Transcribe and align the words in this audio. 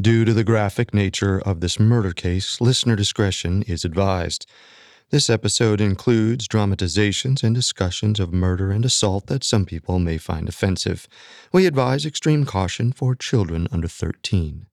Due 0.00 0.24
to 0.24 0.32
the 0.32 0.44
graphic 0.44 0.94
nature 0.94 1.38
of 1.40 1.60
this 1.60 1.78
murder 1.78 2.12
case, 2.12 2.58
listener 2.58 2.96
discretion 2.96 3.62
is 3.64 3.84
advised. 3.84 4.46
This 5.10 5.28
episode 5.28 5.78
includes 5.78 6.48
dramatizations 6.48 7.42
and 7.42 7.54
discussions 7.54 8.18
of 8.18 8.32
murder 8.32 8.70
and 8.70 8.84
assault 8.84 9.26
that 9.26 9.44
some 9.44 9.66
people 9.66 9.98
may 9.98 10.16
find 10.16 10.48
offensive. 10.48 11.06
We 11.52 11.66
advise 11.66 12.06
extreme 12.06 12.46
caution 12.46 12.92
for 12.92 13.14
children 13.14 13.68
under 13.70 13.88
13. 13.88 14.66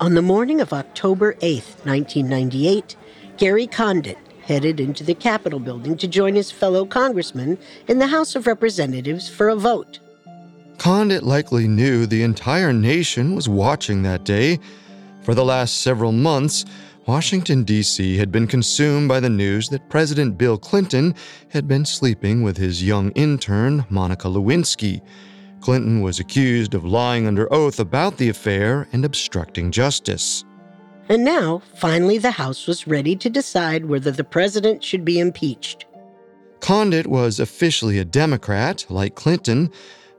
On 0.00 0.14
the 0.14 0.22
morning 0.22 0.60
of 0.60 0.74
October 0.74 1.34
8, 1.40 1.62
1998, 1.84 2.96
Gary 3.38 3.66
Condit 3.66 4.18
headed 4.50 4.80
into 4.80 5.04
the 5.04 5.14
Capitol 5.14 5.60
building 5.60 5.96
to 5.96 6.08
join 6.08 6.34
his 6.34 6.50
fellow 6.50 6.84
congressmen 6.84 7.56
in 7.86 8.00
the 8.00 8.08
House 8.08 8.34
of 8.34 8.48
Representatives 8.48 9.28
for 9.28 9.48
a 9.48 9.54
vote. 9.54 10.00
Condit 10.76 11.22
likely 11.22 11.68
knew 11.68 12.04
the 12.04 12.24
entire 12.24 12.72
nation 12.72 13.36
was 13.36 13.48
watching 13.48 14.02
that 14.02 14.24
day. 14.24 14.58
For 15.22 15.36
the 15.36 15.44
last 15.44 15.82
several 15.82 16.10
months, 16.10 16.64
Washington, 17.06 17.62
D.C. 17.62 18.16
had 18.16 18.32
been 18.32 18.48
consumed 18.48 19.08
by 19.08 19.20
the 19.20 19.30
news 19.30 19.68
that 19.68 19.88
President 19.88 20.36
Bill 20.36 20.58
Clinton 20.58 21.14
had 21.50 21.68
been 21.68 21.84
sleeping 21.84 22.42
with 22.42 22.56
his 22.56 22.82
young 22.82 23.12
intern, 23.12 23.84
Monica 23.88 24.26
Lewinsky. 24.26 25.00
Clinton 25.60 26.00
was 26.00 26.18
accused 26.18 26.74
of 26.74 26.84
lying 26.84 27.28
under 27.28 27.52
oath 27.52 27.78
about 27.78 28.16
the 28.16 28.28
affair 28.28 28.88
and 28.92 29.04
obstructing 29.04 29.70
justice. 29.70 30.44
And 31.10 31.24
now, 31.24 31.60
finally, 31.74 32.18
the 32.18 32.30
House 32.30 32.68
was 32.68 32.86
ready 32.86 33.16
to 33.16 33.28
decide 33.28 33.86
whether 33.86 34.12
the 34.12 34.22
president 34.22 34.84
should 34.84 35.04
be 35.04 35.18
impeached. 35.18 35.84
Condit 36.60 37.08
was 37.08 37.40
officially 37.40 37.98
a 37.98 38.04
Democrat, 38.04 38.86
like 38.88 39.16
Clinton, 39.16 39.72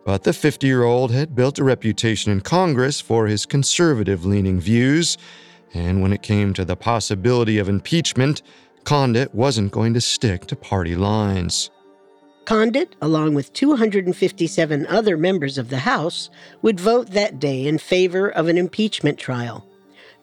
but 0.06 0.24
the 0.24 0.34
50 0.34 0.68
year 0.68 0.84
old 0.84 1.12
had 1.12 1.34
built 1.34 1.60
a 1.60 1.64
reputation 1.64 2.30
in 2.30 2.42
Congress 2.42 3.00
for 3.00 3.28
his 3.28 3.46
conservative 3.46 4.26
leaning 4.26 4.60
views, 4.60 5.18
and 5.74 6.02
when 6.02 6.12
it 6.12 6.24
came 6.24 6.54
to 6.54 6.66
the 6.66 6.76
possibility 6.76 7.58
of 7.58 7.70
impeachment, 7.70 8.42
Condit 8.84 9.34
wasn't 9.34 9.72
going 9.72 9.94
to 9.94 10.02
stick 10.02 10.46
to 10.48 10.58
party 10.58 10.96
lines. 10.96 11.72
Condit, 12.44 12.98
along 13.02 13.34
with 13.34 13.54
257 13.54 14.86
other 14.88 15.16
members 15.16 15.58
of 15.58 15.70
the 15.70 15.80
House, 15.80 16.30
would 16.62 16.82
vote 16.82 17.12
that 17.12 17.40
day 17.40 17.66
in 17.66 17.78
favor 17.78 18.28
of 18.28 18.50
an 18.50 18.58
impeachment 18.58 19.18
trial. 19.18 19.66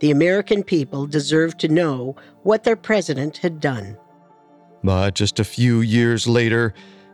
The 0.01 0.11
American 0.11 0.63
people 0.63 1.07
deserved 1.07 1.59
to 1.61 1.69
know 1.69 2.17
what 2.43 2.65
their 2.65 2.77
president 2.77 3.39
had 3.39 3.61
done. 3.61 3.97
But 4.85 5.15
just 5.15 5.41
a 5.41 5.45
few 5.45 5.81
years 5.81 6.29
later, 6.29 6.73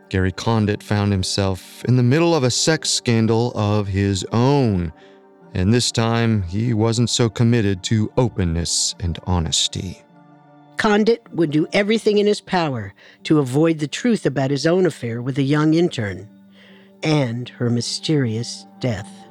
Gary 0.09 0.31
Condit 0.31 0.83
found 0.83 1.11
himself 1.11 1.83
in 1.85 1.97
the 1.97 2.03
middle 2.03 2.35
of 2.35 2.43
a 2.43 2.51
sex 2.51 2.89
scandal 2.89 3.51
of 3.55 3.87
his 3.87 4.23
own. 4.31 4.93
And 5.53 5.73
this 5.73 5.91
time, 5.91 6.43
he 6.43 6.73
wasn't 6.73 7.09
so 7.09 7.29
committed 7.29 7.81
to 7.83 8.11
openness 8.17 8.93
and 8.99 9.17
honesty. 9.25 10.03
Condit 10.77 11.23
would 11.33 11.51
do 11.51 11.67
everything 11.73 12.17
in 12.17 12.27
his 12.27 12.41
power 12.41 12.93
to 13.23 13.39
avoid 13.39 13.79
the 13.79 13.87
truth 13.87 14.25
about 14.25 14.51
his 14.51 14.67
own 14.67 14.85
affair 14.85 15.21
with 15.21 15.37
a 15.37 15.43
young 15.43 15.73
intern 15.73 16.29
and 17.01 17.49
her 17.49 17.69
mysterious 17.69 18.67
death. 18.79 19.24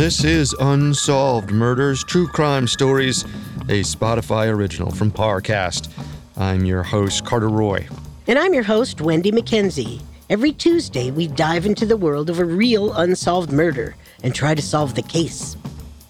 This 0.00 0.24
is 0.24 0.54
Unsolved 0.58 1.50
Murders 1.50 2.02
True 2.02 2.26
Crime 2.26 2.66
Stories, 2.66 3.24
a 3.68 3.82
Spotify 3.82 4.48
original 4.48 4.90
from 4.90 5.10
Parcast. 5.10 5.90
I'm 6.38 6.64
your 6.64 6.82
host, 6.82 7.26
Carter 7.26 7.50
Roy. 7.50 7.86
And 8.26 8.38
I'm 8.38 8.54
your 8.54 8.62
host, 8.62 9.02
Wendy 9.02 9.30
McKenzie. 9.30 10.00
Every 10.30 10.52
Tuesday, 10.52 11.10
we 11.10 11.26
dive 11.26 11.66
into 11.66 11.84
the 11.84 11.98
world 11.98 12.30
of 12.30 12.38
a 12.38 12.46
real 12.46 12.94
unsolved 12.94 13.52
murder 13.52 13.94
and 14.22 14.34
try 14.34 14.54
to 14.54 14.62
solve 14.62 14.94
the 14.94 15.02
case. 15.02 15.54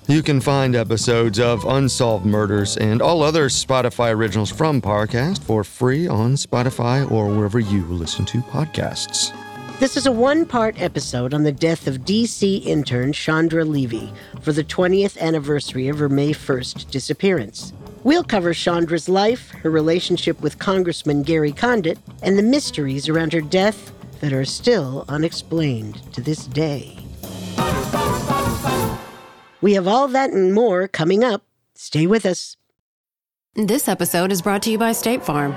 You 0.06 0.23
can 0.23 0.41
find 0.41 0.77
episodes 0.77 1.41
of 1.41 1.65
Unsolved 1.65 2.25
Murders 2.25 2.77
and 2.77 3.03
all 3.03 3.25
other 3.25 3.49
Spotify 3.49 4.15
originals 4.15 4.53
from 4.53 4.81
Parcast 4.81 5.43
for 5.43 5.65
free 5.65 6.06
on 6.06 6.34
Spotify 6.34 7.11
or 7.11 7.27
wherever 7.27 7.59
you 7.59 7.84
listen 7.87 8.25
to 8.27 8.39
podcasts. 8.39 9.34
This 9.81 9.97
is 9.97 10.05
a 10.05 10.13
one 10.13 10.45
part 10.45 10.79
episode 10.79 11.33
on 11.33 11.43
the 11.43 11.53
death 11.53 11.87
of 11.87 12.01
DC 12.01 12.63
intern 12.67 13.15
Chandra 13.15 13.65
Levy 13.65 14.13
for 14.43 14.53
the 14.53 14.63
20th 14.63 15.17
anniversary 15.19 15.89
of 15.89 15.99
her 16.01 16.09
May 16.11 16.35
1st 16.35 16.91
disappearance. 16.91 17.73
We'll 18.05 18.23
cover 18.23 18.53
Chandra's 18.53 19.09
life, 19.09 19.49
her 19.63 19.71
relationship 19.71 20.39
with 20.43 20.59
Congressman 20.59 21.23
Gary 21.23 21.53
Condit, 21.53 21.99
and 22.23 22.37
the 22.37 22.43
mysteries 22.43 23.09
around 23.09 23.33
her 23.33 23.41
death 23.41 23.91
that 24.21 24.35
are 24.35 24.45
still 24.45 25.07
unexplained 25.09 26.12
to 26.12 26.21
this 26.21 26.45
day. 26.45 26.99
We 29.62 29.73
have 29.73 29.89
all 29.89 30.09
that 30.09 30.29
and 30.29 30.53
more 30.53 30.89
coming 30.89 31.25
up. 31.25 31.45
Stay 31.75 32.07
with 32.07 32.27
us. 32.27 32.59
This 33.55 33.89
episode 33.89 34.31
is 34.31 34.43
brought 34.43 34.61
to 34.65 34.71
you 34.71 34.77
by 34.77 34.93
State 34.93 35.25
Farm. 35.25 35.57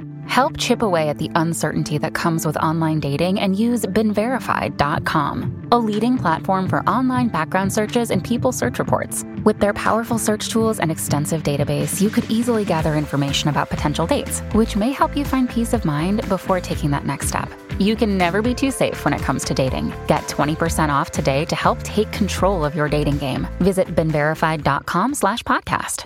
Help 0.31 0.57
chip 0.57 0.81
away 0.81 1.09
at 1.09 1.17
the 1.17 1.29
uncertainty 1.35 1.97
that 1.97 2.13
comes 2.13 2.45
with 2.45 2.55
online 2.55 3.01
dating 3.01 3.41
and 3.41 3.53
use 3.53 3.85
BeenVerified.com, 3.85 5.67
a 5.73 5.77
leading 5.77 6.17
platform 6.17 6.69
for 6.69 6.87
online 6.89 7.27
background 7.27 7.73
searches 7.73 8.11
and 8.11 8.23
people 8.23 8.53
search 8.53 8.79
reports. 8.79 9.25
With 9.43 9.59
their 9.59 9.73
powerful 9.73 10.17
search 10.17 10.47
tools 10.47 10.79
and 10.79 10.89
extensive 10.89 11.43
database, 11.43 11.99
you 11.99 12.09
could 12.09 12.31
easily 12.31 12.63
gather 12.63 12.95
information 12.95 13.49
about 13.49 13.69
potential 13.69 14.07
dates, 14.07 14.39
which 14.53 14.77
may 14.77 14.93
help 14.93 15.17
you 15.17 15.25
find 15.25 15.49
peace 15.49 15.73
of 15.73 15.83
mind 15.83 16.21
before 16.29 16.61
taking 16.61 16.91
that 16.91 17.05
next 17.05 17.27
step. 17.27 17.49
You 17.77 17.97
can 17.97 18.17
never 18.17 18.41
be 18.41 18.53
too 18.53 18.71
safe 18.71 19.03
when 19.03 19.13
it 19.13 19.21
comes 19.21 19.43
to 19.43 19.53
dating. 19.53 19.89
Get 20.07 20.29
20% 20.29 20.87
off 20.87 21.11
today 21.11 21.43
to 21.43 21.57
help 21.57 21.83
take 21.83 22.09
control 22.13 22.63
of 22.63 22.73
your 22.73 22.87
dating 22.87 23.17
game. 23.17 23.49
Visit 23.59 23.95
BeenVerified.com 23.97 25.13
slash 25.13 25.43
podcast. 25.43 26.05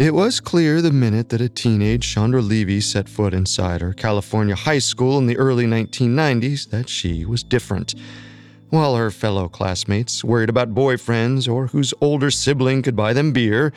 It 0.00 0.14
was 0.14 0.40
clear 0.40 0.80
the 0.80 0.92
minute 0.92 1.28
that 1.28 1.42
a 1.42 1.48
teenage 1.50 2.10
Chandra 2.14 2.40
Levy 2.40 2.80
set 2.80 3.06
foot 3.06 3.34
inside 3.34 3.82
her 3.82 3.92
California 3.92 4.54
high 4.54 4.78
school 4.78 5.18
in 5.18 5.26
the 5.26 5.36
early 5.36 5.66
1990s 5.66 6.70
that 6.70 6.88
she 6.88 7.26
was 7.26 7.42
different. 7.42 7.94
While 8.70 8.96
her 8.96 9.10
fellow 9.10 9.46
classmates 9.46 10.24
worried 10.24 10.48
about 10.48 10.74
boyfriends 10.74 11.52
or 11.52 11.66
whose 11.66 11.92
older 12.00 12.30
sibling 12.30 12.80
could 12.80 12.96
buy 12.96 13.12
them 13.12 13.32
beer, 13.32 13.74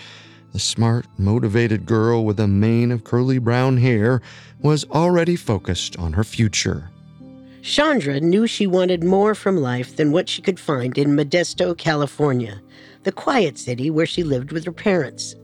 the 0.53 0.59
smart, 0.59 1.07
motivated 1.17 1.85
girl 1.85 2.23
with 2.23 2.39
a 2.39 2.47
mane 2.47 2.93
of 2.93 3.03
curly 3.03 3.37
brown 3.37 3.75
hair 3.75 4.21
was 4.61 4.85
already 4.91 5.35
focused 5.35 5.99
on 5.99 6.13
her 6.13 6.23
future. 6.23 6.89
Chandra 7.63 8.21
knew 8.21 8.47
she 8.47 8.65
wanted 8.65 9.03
more 9.03 9.35
from 9.35 9.57
life 9.57 9.97
than 9.97 10.13
what 10.13 10.29
she 10.29 10.41
could 10.41 10.57
find 10.57 10.97
in 10.97 11.17
Modesto, 11.17 11.77
California, 11.77 12.61
the 13.03 13.11
quiet 13.11 13.57
city 13.57 13.89
where 13.89 14.05
she 14.05 14.23
lived 14.23 14.53
with 14.53 14.63
her 14.63 14.71
parents. 14.71 15.35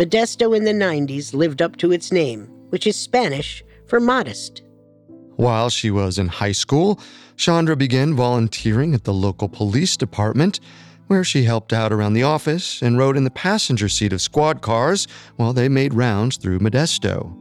Modesto 0.00 0.56
in 0.56 0.64
the 0.64 0.72
90s 0.72 1.34
lived 1.34 1.60
up 1.60 1.76
to 1.76 1.92
its 1.92 2.10
name, 2.10 2.46
which 2.70 2.86
is 2.86 2.96
Spanish 2.96 3.62
for 3.86 4.00
modest. 4.00 4.62
While 5.36 5.68
she 5.68 5.90
was 5.90 6.18
in 6.18 6.28
high 6.28 6.52
school, 6.52 6.98
Chandra 7.36 7.76
began 7.76 8.14
volunteering 8.14 8.94
at 8.94 9.04
the 9.04 9.12
local 9.12 9.46
police 9.46 9.98
department, 9.98 10.58
where 11.08 11.22
she 11.22 11.42
helped 11.42 11.74
out 11.74 11.92
around 11.92 12.14
the 12.14 12.22
office 12.22 12.80
and 12.80 12.96
rode 12.96 13.14
in 13.14 13.24
the 13.24 13.30
passenger 13.30 13.90
seat 13.90 14.14
of 14.14 14.22
squad 14.22 14.62
cars 14.62 15.06
while 15.36 15.52
they 15.52 15.68
made 15.68 15.92
rounds 15.92 16.38
through 16.38 16.60
Modesto. 16.60 17.36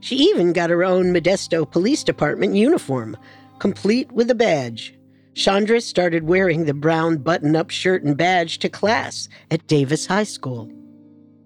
She 0.00 0.16
even 0.16 0.52
got 0.52 0.70
her 0.70 0.82
own 0.82 1.14
Modesto 1.14 1.70
Police 1.70 2.02
Department 2.02 2.56
uniform, 2.56 3.16
complete 3.60 4.10
with 4.10 4.28
a 4.28 4.34
badge. 4.34 4.92
Chandra 5.34 5.80
started 5.80 6.24
wearing 6.24 6.64
the 6.64 6.74
brown 6.74 7.18
button 7.18 7.54
up 7.54 7.70
shirt 7.70 8.02
and 8.02 8.16
badge 8.16 8.58
to 8.58 8.68
class 8.68 9.28
at 9.52 9.68
Davis 9.68 10.06
High 10.06 10.24
School. 10.24 10.68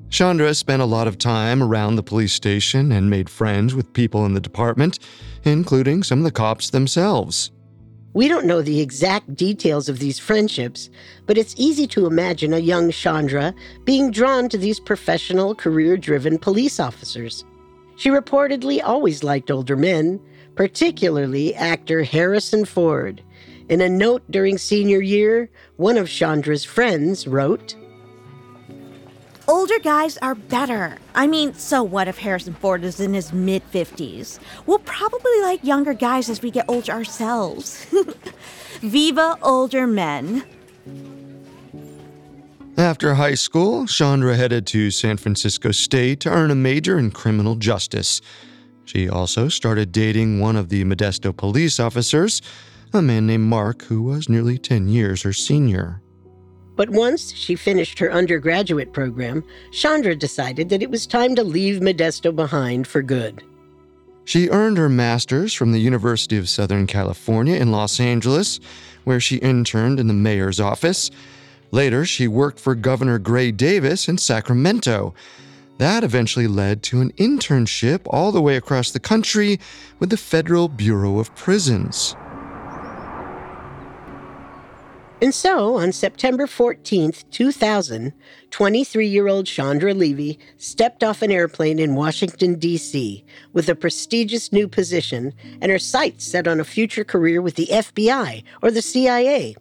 Chandra 0.09 0.55
spent 0.55 0.81
a 0.81 0.87
lot 0.87 1.09
of 1.09 1.19
time 1.19 1.63
around 1.63 1.97
the 1.97 2.03
police 2.03 2.33
station 2.33 2.93
and 2.93 3.11
made 3.11 3.29
friends 3.29 3.75
with 3.75 3.93
people 3.93 4.25
in 4.25 4.35
the 4.35 4.41
department, 4.41 4.99
including 5.45 6.03
some 6.03 6.21
of 6.21 6.25
the 6.25 6.31
cops 6.31 6.71
themselves. 6.71 7.51
We 8.15 8.29
don't 8.29 8.47
know 8.47 8.63
the 8.63 8.81
exact 8.81 9.35
details 9.35 9.91
of 9.91 9.99
these 9.99 10.19
friendships, 10.19 10.89
but 11.27 11.37
it's 11.37 11.55
easy 11.59 11.87
to 11.89 12.07
imagine 12.07 12.55
a 12.55 12.59
young 12.59 12.91
Chandra 12.91 13.55
being 13.85 14.11
drawn 14.11 14.49
to 14.49 14.57
these 14.57 14.81
professional, 14.81 15.55
career 15.55 15.99
driven 15.99 16.39
police 16.39 16.81
officers. 16.81 17.45
She 17.97 18.09
reportedly 18.09 18.81
always 18.83 19.23
liked 19.23 19.51
older 19.51 19.77
men, 19.77 20.19
particularly 20.55 21.55
actor 21.57 22.05
Harrison 22.05 22.65
Ford. 22.65 23.23
In 23.69 23.83
a 23.83 23.89
note 23.89 24.23
during 24.31 24.57
senior 24.57 25.03
year, 25.03 25.51
one 25.77 25.99
of 25.99 26.09
Chandra's 26.09 26.65
friends 26.65 27.27
wrote, 27.27 27.75
Older 29.49 29.79
guys 29.79 30.19
are 30.19 30.35
better. 30.35 30.99
I 31.15 31.29
mean, 31.29 31.55
so 31.55 31.83
what 31.83 32.09
if 32.09 32.19
Harrison 32.19 32.55
Ford 32.55 32.83
is 32.83 32.99
in 32.99 33.15
his 33.15 33.33
mid 33.33 33.63
50s? 33.71 34.41
We'll 34.67 34.81
probably 34.81 35.41
like 35.43 35.63
younger 35.63 35.95
guys 35.95 36.29
as 36.29 36.43
we 36.43 36.51
get 36.51 36.65
older 36.69 36.91
ourselves. 36.91 37.87
Viva 38.81 39.39
older 39.43 39.87
men. 39.87 40.45
After 42.77 43.15
high 43.15 43.37
school, 43.37 43.87
Chandra 43.87 44.37
headed 44.37 44.67
to 44.69 44.91
San 44.91 45.17
Francisco 45.17 45.71
State 45.71 46.21
to 46.21 46.31
earn 46.31 46.51
a 46.51 46.57
major 46.57 46.99
in 46.99 47.13
criminal 47.13 47.55
justice. 47.55 48.21
She 48.85 49.09
also 49.09 49.49
started 49.49 49.93
dating 49.93 50.41
one 50.41 50.57
of 50.57 50.69
the 50.69 50.85
Modesto 50.85 51.35
police 51.35 51.79
officers, 51.79 52.43
a 52.93 53.01
man 53.01 53.27
named 53.27 53.45
Mark 53.45 53.83
who 53.83 54.03
was 54.03 54.29
nearly 54.29 54.59
10 54.59 54.89
years 54.89 55.23
her 55.23 55.33
senior. 55.33 56.03
But 56.77 56.91
once 56.91 57.35
she 57.35 57.57
finished 57.57 57.99
her 57.99 58.13
undergraduate 58.13 58.93
program, 58.93 59.43
Chandra 59.73 60.15
decided 60.15 60.69
that 60.69 60.83
it 60.83 60.91
was 60.91 61.07
time 61.07 61.35
to 61.35 61.43
leave 61.43 61.81
Modesto 61.81 62.37
behind 62.37 62.87
for 62.87 63.03
good. 63.03 63.43
She 64.27 64.51
earned 64.51 64.77
her 64.77 64.89
master's 64.89 65.55
from 65.55 65.73
the 65.73 65.79
University 65.79 66.37
of 66.37 66.49
Southern 66.49 66.87
California 66.87 67.57
in 67.57 67.71
Los 67.71 67.99
Angeles, 68.01 68.61
where 69.05 69.21
she 69.21 69.37
interned 69.37 70.01
in 70.01 70.09
the 70.09 70.15
mayor's 70.15 70.61
office. 70.61 71.11
Later, 71.71 72.05
she 72.05 72.29
worked 72.29 72.61
for 72.61 72.75
Governor 72.75 73.19
Gray 73.19 73.53
Davis 73.53 74.09
in 74.09 74.19
Sacramento. 74.19 75.15
That 75.79 76.05
eventually 76.05 76.47
led 76.47 76.83
to 76.85 77.01
an 77.01 77.13
internship 77.13 78.01
all 78.07 78.33
the 78.33 78.43
way 78.43 78.57
across 78.57 78.91
the 78.91 79.01
country 79.01 79.61
with 79.99 80.11
the 80.11 80.17
Federal 80.17 80.69
Bureau 80.69 81.19
of 81.19 81.35
Prisons. 81.35 82.17
And 85.23 85.35
so, 85.35 85.77
on 85.77 85.93
September 85.93 86.47
14th, 86.47 87.25
2000, 87.31 88.13
23 88.51 89.07
year 89.07 89.29
old 89.29 89.47
Chandra 89.47 89.95
Levy 89.95 90.39
stepped 90.59 91.03
off 91.03 91.23
an 91.23 91.33
airplane 91.33 91.79
in 91.79 91.95
Washington, 91.95 92.59
D.C., 92.59 93.25
with 93.55 93.71
a 93.71 93.75
prestigious 93.75 94.53
new 94.53 94.69
position 94.69 95.33
and 95.63 95.73
her 95.73 95.79
sights 95.79 96.27
set 96.27 96.47
on 96.47 96.61
a 96.61 96.65
future 96.65 97.03
career 97.03 97.41
with 97.41 97.55
the 97.55 97.69
FBI 97.69 98.45
or 98.61 98.71
the 98.71 98.83
CIA. 98.83 99.57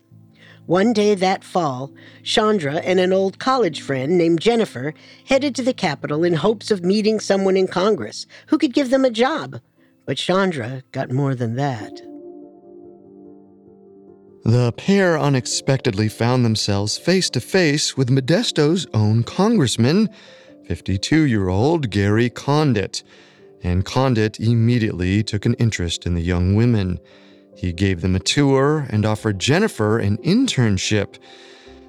One 0.65 0.91
day 0.91 1.15
that 1.15 1.45
fall, 1.45 1.93
Chandra 2.21 2.75
and 2.75 2.99
an 2.99 3.13
old 3.13 3.39
college 3.39 3.81
friend 3.81 4.17
named 4.17 4.41
Jennifer 4.41 4.93
headed 5.25 5.55
to 5.55 5.63
the 5.63 5.73
Capitol 5.73 6.25
in 6.25 6.33
hopes 6.33 6.69
of 6.69 6.83
meeting 6.83 7.21
someone 7.21 7.55
in 7.55 7.67
Congress 7.67 8.25
who 8.47 8.57
could 8.57 8.73
give 8.73 8.89
them 8.89 9.05
a 9.05 9.09
job. 9.09 9.61
But 10.05 10.17
Chandra 10.17 10.83
got 10.91 11.11
more 11.11 11.33
than 11.33 11.55
that. 11.55 12.01
The 14.45 14.74
pair 14.74 15.18
unexpectedly 15.18 16.07
found 16.07 16.45
themselves 16.45 17.00
face 17.00 17.31
to 17.31 17.39
face 17.39 17.97
with 17.97 18.12
Modesto's 18.12 18.86
own 18.94 19.24
congressman, 19.24 20.07
52 20.68 21.24
year 21.24 21.50
old 21.50 21.89
Gary 21.89 22.30
Condit. 22.30 23.01
And 23.63 23.83
Condit 23.83 24.39
immediately 24.39 25.24
took 25.24 25.47
an 25.47 25.56
interest 25.56 26.06
in 26.06 26.13
the 26.13 26.21
young 26.21 26.53
women. 26.53 27.00
He 27.56 27.74
gave 27.74 28.01
them 28.01 28.15
a 28.15 28.19
tour 28.19 28.86
and 28.92 29.03
offered 29.03 29.39
Jennifer 29.39 29.97
an 29.97 30.19
internship. 30.19 31.15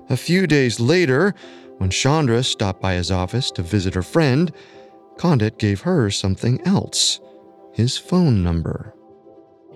A 0.08 0.16
few 0.16 0.46
days 0.46 0.80
later, 0.80 1.34
when 1.76 1.90
Chandra 1.90 2.42
stopped 2.42 2.80
by 2.80 2.94
his 2.94 3.10
office 3.10 3.50
to 3.50 3.62
visit 3.62 3.94
her 3.94 4.02
friend, 4.02 4.50
Condit 5.18 5.58
gave 5.58 5.82
her 5.82 6.10
something 6.10 6.66
else 6.66 7.20
his 7.74 7.98
phone 7.98 8.42
number. 8.42 8.95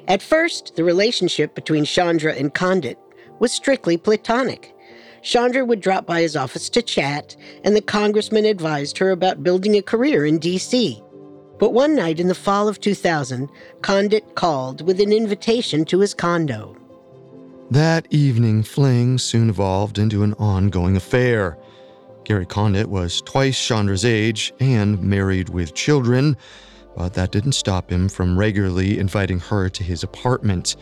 At 0.08 0.23
first, 0.23 0.76
the 0.76 0.85
relationship 0.85 1.55
between 1.55 1.85
Chandra 1.85 2.35
and 2.35 2.52
Condit 2.52 2.99
was 3.38 3.52
strictly 3.52 3.97
platonic. 3.97 4.75
Chandra 5.23 5.64
would 5.64 5.81
drop 5.81 6.06
by 6.06 6.23
his 6.23 6.37
office 6.37 6.69
to 6.70 6.82
chat, 6.82 7.37
and 7.64 7.76
the 7.76 7.82
congressman 7.82 8.44
advised 8.47 8.99
her 8.99 9.11
about 9.11 9.43
building 9.43 9.76
a 9.76 9.82
career 9.82 10.25
in 10.25 10.38
D.C. 10.38 11.02
But 11.58 11.75
one 11.75 11.94
night 11.94 12.19
in 12.19 12.29
the 12.29 12.35
fall 12.35 12.69
of 12.69 12.81
2000, 12.81 13.50
Condit 13.82 14.35
called 14.35 14.87
with 14.87 14.99
an 15.00 15.12
invitation 15.12 15.85
to 15.87 16.00
his 16.00 16.14
condo. 16.14 16.76
That 17.70 18.06
evening 18.11 18.62
fling 18.62 19.19
soon 19.19 19.50
evolved 19.50 19.99
into 19.99 20.23
an 20.23 20.32
ongoing 20.35 20.97
affair. 20.97 21.58
Gary 22.25 22.47
Condit 22.47 22.88
was 22.88 23.20
twice 23.20 23.62
Chandra's 23.62 24.05
age 24.05 24.52
and 24.58 25.02
married 25.02 25.50
with 25.50 25.75
children 25.75 26.37
but 27.00 27.14
that 27.14 27.31
didn't 27.31 27.52
stop 27.52 27.91
him 27.91 28.11
from 28.11 28.38
regularly 28.38 28.99
inviting 28.99 29.41
her 29.41 29.70
to 29.70 29.82
his 29.82 30.02
apartment. 30.02 30.76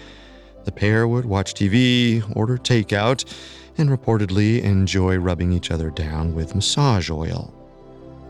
The 0.64 0.72
pair 0.72 1.06
would 1.06 1.24
watch 1.24 1.54
TV, 1.54 2.24
order 2.34 2.58
takeout, 2.58 3.24
and 3.78 3.88
reportedly 3.88 4.60
enjoy 4.64 5.18
rubbing 5.18 5.52
each 5.52 5.70
other 5.70 5.90
down 5.90 6.34
with 6.34 6.56
massage 6.56 7.08
oil. 7.08 7.54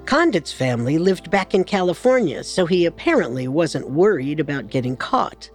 Condit's 0.04 0.52
family 0.52 0.98
lived 0.98 1.30
back 1.30 1.54
in 1.54 1.64
California, 1.64 2.44
so 2.44 2.66
he 2.66 2.84
apparently 2.84 3.48
wasn't 3.48 3.88
worried 3.88 4.38
about 4.38 4.68
getting 4.68 4.94
caught. 4.94 5.48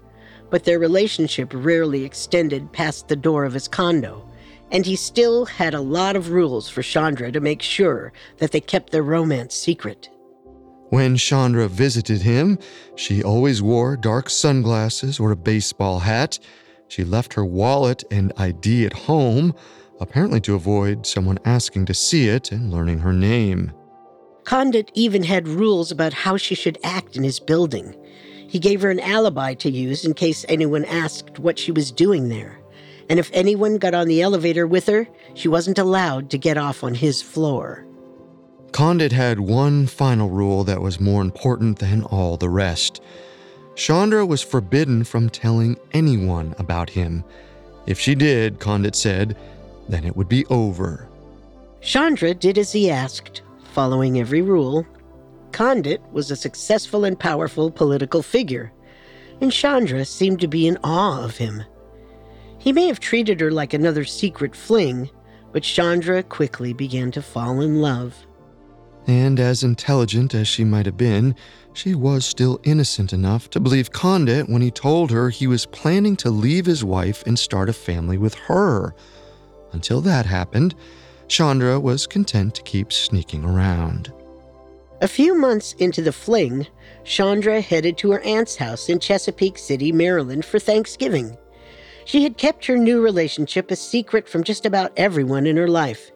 But 0.50 0.64
their 0.64 0.80
relationship 0.80 1.52
rarely 1.54 2.04
extended 2.04 2.74
past 2.74 3.10
the 3.10 3.16
door 3.16 3.46
of 3.46 3.54
his 3.54 3.68
condo, 3.68 4.28
and 4.72 4.88
he 4.88 4.96
still 4.96 5.46
had 5.46 5.76
a 5.76 5.82
lot 5.82 6.16
of 6.16 6.32
rules 6.32 6.68
for 6.68 6.82
Chandra 6.82 7.32
to 7.32 7.40
make 7.40 7.62
sure 7.62 8.12
that 8.40 8.52
they 8.52 8.60
kept 8.60 8.92
their 8.92 9.04
romance 9.04 9.54
secret. 9.54 10.10
When 10.94 11.18
Chandra 11.18 11.68
visited 11.68 12.22
him, 12.22 12.60
she 12.96 13.24
always 13.24 13.64
wore 13.64 13.98
dark 13.98 14.30
sunglasses 14.30 15.20
or 15.20 15.32
a 15.32 15.36
baseball 15.36 15.98
hat. 15.98 16.38
She 16.88 17.04
left 17.04 17.34
her 17.34 17.44
wallet 17.44 18.04
and 18.12 18.32
ID 18.38 18.86
at 18.86 18.94
home, 18.94 19.56
apparently 20.00 20.40
to 20.42 20.54
avoid 20.54 21.08
someone 21.08 21.40
asking 21.46 21.86
to 21.86 21.96
see 21.96 22.28
it 22.28 22.52
and 22.52 22.72
learning 22.72 23.00
her 23.00 23.12
name. 23.12 23.72
Condit 24.44 24.92
even 24.94 25.24
had 25.24 25.48
rules 25.48 25.92
about 25.92 26.14
how 26.14 26.38
she 26.38 26.54
should 26.54 26.78
act 26.84 27.18
in 27.18 27.24
his 27.24 27.40
building. 27.40 27.96
He 28.48 28.60
gave 28.60 28.84
her 28.84 28.92
an 28.92 29.00
alibi 29.00 29.56
to 29.56 29.72
use 29.72 30.06
in 30.06 30.14
case 30.14 30.46
anyone 30.48 30.86
asked 30.86 31.40
what 31.40 31.58
she 31.58 31.72
was 31.72 31.92
doing 31.92 32.30
there. 32.30 32.60
And 33.10 33.18
if 33.18 33.32
anyone 33.34 33.80
got 33.80 33.96
on 33.96 34.08
the 34.08 34.22
elevator 34.22 34.68
with 34.68 34.86
her, 34.86 35.08
she 35.34 35.48
wasn't 35.48 35.80
allowed 35.80 36.30
to 36.30 36.38
get 36.38 36.60
off 36.60 36.84
on 36.84 36.94
his 36.94 37.20
floor. 37.20 37.84
Condit 38.74 39.12
had 39.12 39.40
one 39.40 39.86
final 39.86 40.32
rule 40.32 40.64
that 40.64 40.82
was 40.82 41.00
more 41.00 41.22
important 41.22 41.78
than 41.78 42.02
all 42.06 42.38
the 42.38 42.50
rest. 42.50 43.04
Chandra 43.76 44.26
was 44.26 44.42
forbidden 44.42 45.04
from 45.04 45.30
telling 45.30 45.78
anyone 45.92 46.56
about 46.58 46.90
him. 46.90 47.24
If 47.86 48.00
she 48.00 48.16
did, 48.16 48.60
Condit 48.60 48.96
said, 48.96 49.38
then 49.88 50.04
it 50.04 50.18
would 50.18 50.28
be 50.28 50.44
over. 50.48 51.08
Chandra 51.82 52.34
did 52.34 52.58
as 52.58 52.72
he 52.72 52.90
asked, 52.90 53.44
following 53.74 54.20
every 54.20 54.42
rule. 54.42 54.88
Condit 55.52 56.02
was 56.12 56.32
a 56.32 56.36
successful 56.36 57.06
and 57.06 57.20
powerful 57.20 57.70
political 57.70 58.24
figure, 58.24 58.74
and 59.40 59.52
Chandra 59.52 60.04
seemed 60.04 60.40
to 60.42 60.48
be 60.48 60.68
in 60.68 60.80
awe 60.84 61.24
of 61.24 61.38
him. 61.38 61.64
He 62.58 62.74
may 62.74 62.88
have 62.88 63.00
treated 63.00 63.40
her 63.40 63.52
like 63.52 63.76
another 63.76 64.04
secret 64.04 64.56
fling, 64.56 65.12
but 65.52 65.62
Chandra 65.62 66.24
quickly 66.24 66.74
began 66.74 67.12
to 67.12 67.22
fall 67.22 67.62
in 67.62 67.80
love. 67.80 68.26
And 69.08 69.40
as 69.40 69.64
intelligent 69.64 70.34
as 70.34 70.48
she 70.48 70.64
might 70.64 70.86
have 70.86 70.98
been, 70.98 71.36
she 71.74 71.94
was 71.96 72.26
still 72.26 72.60
innocent 72.64 73.12
enough 73.12 73.50
to 73.50 73.60
believe 73.60 73.92
Condit 73.92 74.48
when 74.48 74.62
he 74.62 74.72
told 74.72 75.12
her 75.12 75.30
he 75.30 75.48
was 75.48 75.66
planning 75.66 76.16
to 76.18 76.30
leave 76.30 76.66
his 76.66 76.84
wife 76.84 77.24
and 77.26 77.38
start 77.38 77.68
a 77.68 77.74
family 77.74 78.18
with 78.18 78.36
her. 78.36 78.96
Until 79.74 80.00
that 80.02 80.26
happened, 80.26 80.76
Chandra 81.28 81.80
was 81.80 82.08
content 82.08 82.56
to 82.56 82.62
keep 82.62 82.94
sneaking 82.94 83.44
around. 83.44 84.14
A 85.02 85.08
few 85.08 85.36
months 85.36 85.74
into 85.80 86.02
the 86.02 86.14
fling, 86.14 86.68
Chandra 87.04 87.60
headed 87.60 87.98
to 87.98 88.12
her 88.12 88.22
aunt's 88.22 88.56
house 88.56 88.88
in 88.88 89.00
Chesapeake 89.00 89.58
City, 89.58 89.92
Maryland 89.92 90.46
for 90.46 90.60
Thanksgiving. 90.60 91.38
She 92.06 92.24
had 92.24 92.38
kept 92.38 92.66
her 92.68 92.78
new 92.78 93.02
relationship 93.02 93.70
a 93.70 93.76
secret 93.76 94.30
from 94.30 94.46
just 94.46 94.66
about 94.66 94.94
everyone 94.96 95.46
in 95.46 95.58
her 95.58 95.68
life. 95.68 96.13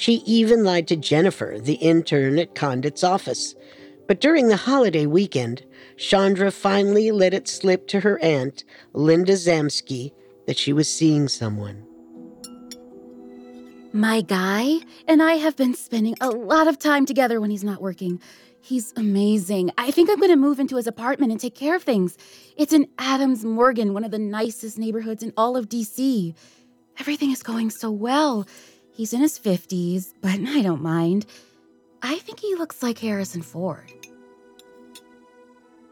She 0.00 0.22
even 0.24 0.64
lied 0.64 0.88
to 0.88 0.96
Jennifer, 0.96 1.58
the 1.60 1.74
intern 1.74 2.38
at 2.38 2.54
Condit's 2.54 3.04
office. 3.04 3.54
But 4.08 4.18
during 4.18 4.48
the 4.48 4.56
holiday 4.56 5.04
weekend, 5.04 5.62
Chandra 5.98 6.50
finally 6.50 7.10
let 7.10 7.34
it 7.34 7.46
slip 7.46 7.86
to 7.88 8.00
her 8.00 8.18
aunt, 8.20 8.64
Linda 8.94 9.34
Zamsky, 9.34 10.12
that 10.46 10.56
she 10.56 10.72
was 10.72 10.88
seeing 10.88 11.28
someone. 11.28 11.86
My 13.92 14.22
guy 14.22 14.78
and 15.06 15.22
I 15.22 15.34
have 15.34 15.54
been 15.56 15.74
spending 15.74 16.16
a 16.18 16.30
lot 16.30 16.66
of 16.66 16.78
time 16.78 17.04
together 17.04 17.38
when 17.38 17.50
he's 17.50 17.62
not 17.62 17.82
working. 17.82 18.22
He's 18.62 18.94
amazing. 18.96 19.70
I 19.76 19.90
think 19.90 20.08
I'm 20.08 20.16
going 20.16 20.30
to 20.30 20.36
move 20.36 20.60
into 20.60 20.76
his 20.76 20.86
apartment 20.86 21.30
and 21.30 21.38
take 21.38 21.54
care 21.54 21.76
of 21.76 21.82
things. 21.82 22.16
It's 22.56 22.72
in 22.72 22.88
Adams 22.98 23.44
Morgan, 23.44 23.92
one 23.92 24.04
of 24.04 24.12
the 24.12 24.18
nicest 24.18 24.78
neighborhoods 24.78 25.22
in 25.22 25.34
all 25.36 25.58
of 25.58 25.68
DC. 25.68 26.34
Everything 26.98 27.32
is 27.32 27.42
going 27.42 27.68
so 27.68 27.90
well. 27.90 28.46
He's 28.92 29.12
in 29.12 29.20
his 29.20 29.38
50s, 29.38 30.14
but 30.20 30.38
I 30.46 30.62
don't 30.62 30.82
mind. 30.82 31.26
I 32.02 32.18
think 32.18 32.40
he 32.40 32.54
looks 32.54 32.82
like 32.82 32.98
Harrison 32.98 33.42
Ford. 33.42 33.92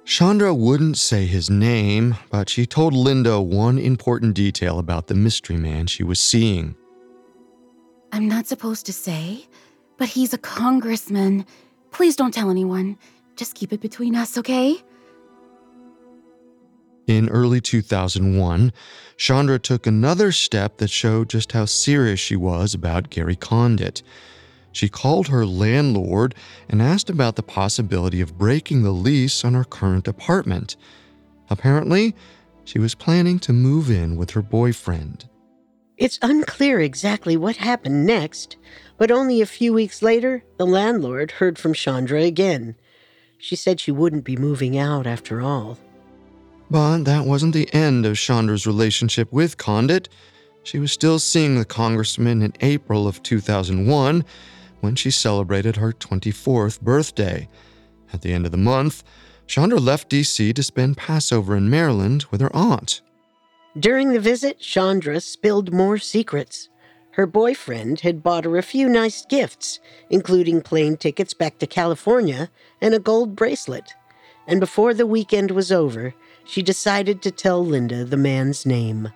Chandra 0.05 0.55
wouldn't 0.55 0.97
say 0.97 1.26
his 1.26 1.50
name, 1.50 2.17
but 2.31 2.49
she 2.49 2.64
told 2.64 2.95
Linda 2.95 3.43
one 3.43 3.78
important 3.78 4.35
detail 4.35 4.78
about 4.78 5.07
the 5.07 5.14
mystery 5.14 5.59
man 5.59 5.87
she 5.87 6.02
was 6.02 6.19
seeing. 6.19 6.75
I'm 8.11 8.26
not 8.26 8.47
supposed 8.47 8.87
to 8.87 8.93
say, 8.95 9.47
but 9.99 10.09
he's 10.09 10.33
a 10.33 10.38
congressman. 10.38 11.45
Please 11.90 12.17
don't 12.17 12.33
tell 12.33 12.49
anyone. 12.49 12.97
Just 13.37 13.55
keep 13.55 13.71
it 13.71 13.83
between 13.83 14.17
us, 14.17 14.38
okay? 14.38 14.83
In 17.08 17.30
early 17.30 17.62
2001, 17.62 18.70
Chandra 19.16 19.58
took 19.58 19.86
another 19.86 20.30
step 20.30 20.76
that 20.76 20.90
showed 20.90 21.30
just 21.30 21.52
how 21.52 21.64
serious 21.64 22.20
she 22.20 22.36
was 22.36 22.74
about 22.74 23.08
Gary 23.08 23.34
Condit. 23.34 24.02
She 24.72 24.90
called 24.90 25.28
her 25.28 25.46
landlord 25.46 26.34
and 26.68 26.82
asked 26.82 27.08
about 27.08 27.36
the 27.36 27.42
possibility 27.42 28.20
of 28.20 28.36
breaking 28.36 28.82
the 28.82 28.90
lease 28.90 29.42
on 29.42 29.54
her 29.54 29.64
current 29.64 30.06
apartment. 30.06 30.76
Apparently, 31.48 32.14
she 32.64 32.78
was 32.78 32.94
planning 32.94 33.38
to 33.38 33.54
move 33.54 33.90
in 33.90 34.16
with 34.16 34.32
her 34.32 34.42
boyfriend. 34.42 35.30
It's 35.96 36.18
unclear 36.20 36.78
exactly 36.78 37.38
what 37.38 37.56
happened 37.56 38.04
next, 38.04 38.58
but 38.98 39.10
only 39.10 39.40
a 39.40 39.46
few 39.46 39.72
weeks 39.72 40.02
later, 40.02 40.44
the 40.58 40.66
landlord 40.66 41.30
heard 41.32 41.58
from 41.58 41.72
Chandra 41.72 42.22
again. 42.22 42.76
She 43.38 43.56
said 43.56 43.80
she 43.80 43.92
wouldn't 43.92 44.24
be 44.24 44.36
moving 44.36 44.76
out 44.76 45.06
after 45.06 45.40
all. 45.40 45.78
But 46.70 47.04
that 47.04 47.25
wasn't 47.25 47.54
the 47.54 47.72
end 47.72 48.04
of 48.04 48.18
Chandra's 48.18 48.66
relationship 48.66 49.32
with 49.32 49.56
Condit. 49.56 50.08
She 50.62 50.78
was 50.78 50.92
still 50.92 51.18
seeing 51.18 51.58
the 51.58 51.64
congressman 51.64 52.42
in 52.42 52.52
April 52.60 53.08
of 53.08 53.22
2001 53.22 54.25
when 54.80 54.94
she 54.94 55.10
celebrated 55.10 55.76
her 55.76 55.92
24th 55.92 56.80
birthday. 56.80 57.48
At 58.12 58.22
the 58.22 58.32
end 58.32 58.44
of 58.44 58.52
the 58.52 58.58
month, 58.58 59.02
Chandra 59.46 59.78
left 59.78 60.10
DC 60.10 60.54
to 60.54 60.62
spend 60.62 60.98
Passover 60.98 61.56
in 61.56 61.70
Maryland 61.70 62.26
with 62.30 62.42
her 62.42 62.54
aunt. 62.54 63.00
During 63.78 64.12
the 64.12 64.20
visit, 64.20 64.60
Chandra 64.60 65.20
spilled 65.20 65.72
more 65.72 65.98
secrets. 65.98 66.68
Her 67.12 67.26
boyfriend 67.26 68.00
had 68.00 68.22
bought 68.22 68.44
her 68.44 68.58
a 68.58 68.62
few 68.62 68.88
nice 68.88 69.25
gifts, 69.25 69.80
including 70.10 70.60
plane 70.60 70.96
tickets 70.96 71.32
back 71.32 71.58
to 71.58 71.66
California 71.66 72.50
and 72.80 72.94
a 72.94 72.98
gold 72.98 73.34
bracelet. 73.34 73.94
And 74.46 74.60
before 74.60 74.94
the 74.94 75.06
weekend 75.06 75.50
was 75.50 75.72
over, 75.72 76.14
she 76.49 76.62
decided 76.62 77.21
to 77.21 77.31
tell 77.31 77.64
Linda 77.64 78.05
the 78.05 78.17
man's 78.17 78.64
name. 78.64 79.12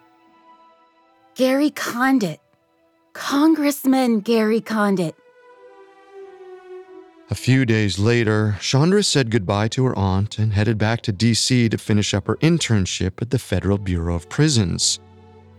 Gary 1.34 1.70
Condit. 1.70 2.40
Congressman 3.14 4.20
Gary 4.20 4.60
Condit. 4.60 5.16
A 7.30 7.34
few 7.34 7.64
days 7.64 7.98
later, 7.98 8.58
Chandra 8.60 9.02
said 9.02 9.30
goodbye 9.30 9.68
to 9.68 9.86
her 9.86 9.98
aunt 9.98 10.38
and 10.38 10.52
headed 10.52 10.76
back 10.76 11.00
to 11.02 11.12
DC 11.12 11.70
to 11.70 11.78
finish 11.78 12.12
up 12.12 12.26
her 12.26 12.36
internship 12.36 13.22
at 13.22 13.30
the 13.30 13.38
Federal 13.38 13.78
Bureau 13.78 14.14
of 14.14 14.28
Prisons. 14.28 15.00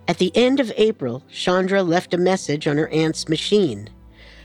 At 0.08 0.20
the 0.20 0.32
end 0.38 0.60
of 0.60 0.72
April, 0.78 1.24
Chandra 1.32 1.82
left 1.82 2.14
a 2.14 2.20
message 2.20 2.68
on 2.68 2.78
her 2.78 2.90
aunt's 2.90 3.28
machine. 3.28 3.90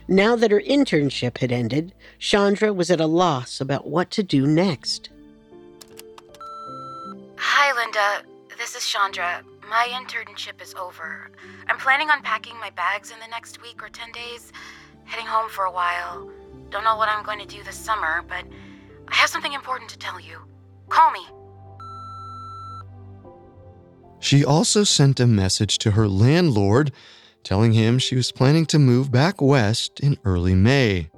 Now 0.08 0.34
that 0.36 0.50
her 0.50 0.62
internship 0.62 1.36
had 1.38 1.52
ended, 1.52 1.92
Chandra 2.18 2.72
was 2.72 2.90
at 2.90 3.00
a 3.00 3.06
loss 3.06 3.60
about 3.60 3.86
what 3.86 4.10
to 4.12 4.22
do 4.22 4.46
next. 4.46 5.10
Hi, 7.40 7.72
Linda. 7.72 8.28
This 8.58 8.74
is 8.74 8.84
Chandra. 8.84 9.44
My 9.70 9.86
internship 9.92 10.60
is 10.60 10.74
over. 10.74 11.30
I'm 11.68 11.78
planning 11.78 12.10
on 12.10 12.20
packing 12.20 12.58
my 12.58 12.70
bags 12.70 13.12
in 13.12 13.20
the 13.20 13.28
next 13.28 13.62
week 13.62 13.80
or 13.80 13.88
10 13.88 14.10
days, 14.10 14.52
heading 15.04 15.24
home 15.26 15.48
for 15.48 15.64
a 15.64 15.70
while. 15.70 16.28
Don't 16.70 16.82
know 16.82 16.96
what 16.96 17.08
I'm 17.08 17.24
going 17.24 17.38
to 17.38 17.46
do 17.46 17.62
this 17.62 17.76
summer, 17.76 18.24
but 18.28 18.44
I 19.06 19.14
have 19.14 19.30
something 19.30 19.52
important 19.52 19.88
to 19.90 19.98
tell 19.98 20.18
you. 20.18 20.40
Call 20.88 21.12
me. 21.12 21.20
She 24.18 24.44
also 24.44 24.82
sent 24.82 25.20
a 25.20 25.26
message 25.26 25.78
to 25.78 25.92
her 25.92 26.08
landlord 26.08 26.90
telling 27.44 27.72
him 27.72 28.00
she 28.00 28.16
was 28.16 28.32
planning 28.32 28.66
to 28.66 28.80
move 28.80 29.12
back 29.12 29.40
west 29.40 30.00
in 30.00 30.18
early 30.24 30.56
May. 30.56 31.08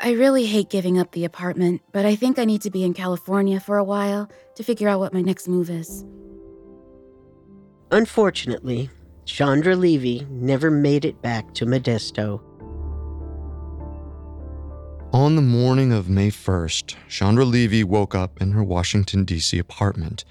I 0.00 0.12
really 0.12 0.46
hate 0.46 0.70
giving 0.70 0.98
up 0.98 1.12
the 1.12 1.24
apartment, 1.24 1.82
but 1.92 2.06
I 2.06 2.16
think 2.16 2.38
I 2.38 2.44
need 2.44 2.62
to 2.62 2.70
be 2.70 2.82
in 2.82 2.94
California 2.94 3.60
for 3.60 3.76
a 3.76 3.84
while 3.84 4.28
to 4.56 4.62
figure 4.62 4.88
out 4.88 4.98
what 5.00 5.12
my 5.12 5.20
next 5.20 5.48
move 5.48 5.70
is. 5.70 6.04
Unfortunately, 7.90 8.90
Chandra 9.26 9.76
Levy 9.76 10.26
never 10.30 10.70
made 10.70 11.04
it 11.04 11.20
back 11.20 11.52
to 11.54 11.66
Modesto. 11.66 12.40
On 15.12 15.36
the 15.36 15.42
morning 15.42 15.92
of 15.92 16.08
May 16.08 16.30
1st, 16.30 16.96
Chandra 17.08 17.44
Levy 17.44 17.84
woke 17.84 18.14
up 18.14 18.40
in 18.40 18.52
her 18.52 18.64
Washington, 18.64 19.24
D.C. 19.24 19.58
apartment. 19.58 20.24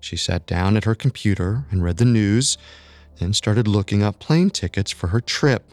She 0.00 0.16
sat 0.16 0.46
down 0.46 0.78
at 0.78 0.84
her 0.84 0.94
computer 0.94 1.66
and 1.70 1.84
read 1.84 1.98
the 1.98 2.06
news, 2.06 2.56
then 3.20 3.34
started 3.34 3.68
looking 3.68 4.02
up 4.02 4.18
plane 4.18 4.48
tickets 4.48 4.90
for 4.90 5.08
her 5.08 5.20
trip. 5.20 5.70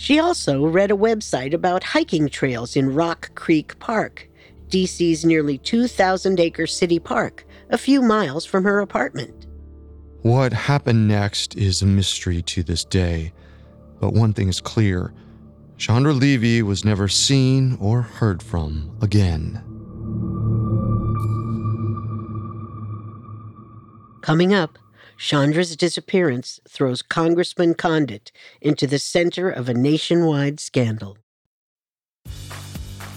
She 0.00 0.18
also 0.18 0.64
read 0.64 0.90
a 0.90 0.96
website 0.96 1.52
about 1.52 1.84
hiking 1.84 2.30
trails 2.30 2.74
in 2.74 2.94
Rock 2.94 3.34
Creek 3.34 3.78
Park, 3.80 4.30
DC's 4.70 5.26
nearly 5.26 5.58
2,000 5.58 6.40
acre 6.40 6.66
city 6.66 6.98
park, 6.98 7.44
a 7.68 7.76
few 7.76 8.00
miles 8.00 8.46
from 8.46 8.64
her 8.64 8.80
apartment. 8.80 9.46
What 10.22 10.54
happened 10.54 11.06
next 11.06 11.54
is 11.54 11.82
a 11.82 11.86
mystery 11.86 12.40
to 12.40 12.62
this 12.62 12.82
day, 12.82 13.34
but 14.00 14.14
one 14.14 14.32
thing 14.32 14.48
is 14.48 14.62
clear 14.62 15.12
Chandra 15.76 16.14
Levy 16.14 16.62
was 16.62 16.82
never 16.82 17.06
seen 17.06 17.76
or 17.78 18.00
heard 18.00 18.42
from 18.42 18.96
again. 19.02 19.62
Coming 24.22 24.54
up, 24.54 24.78
Chandra's 25.20 25.76
disappearance 25.76 26.60
throws 26.66 27.02
Congressman 27.02 27.74
Condit 27.74 28.32
into 28.62 28.86
the 28.86 28.98
center 28.98 29.50
of 29.50 29.68
a 29.68 29.74
nationwide 29.74 30.58
scandal. 30.58 31.18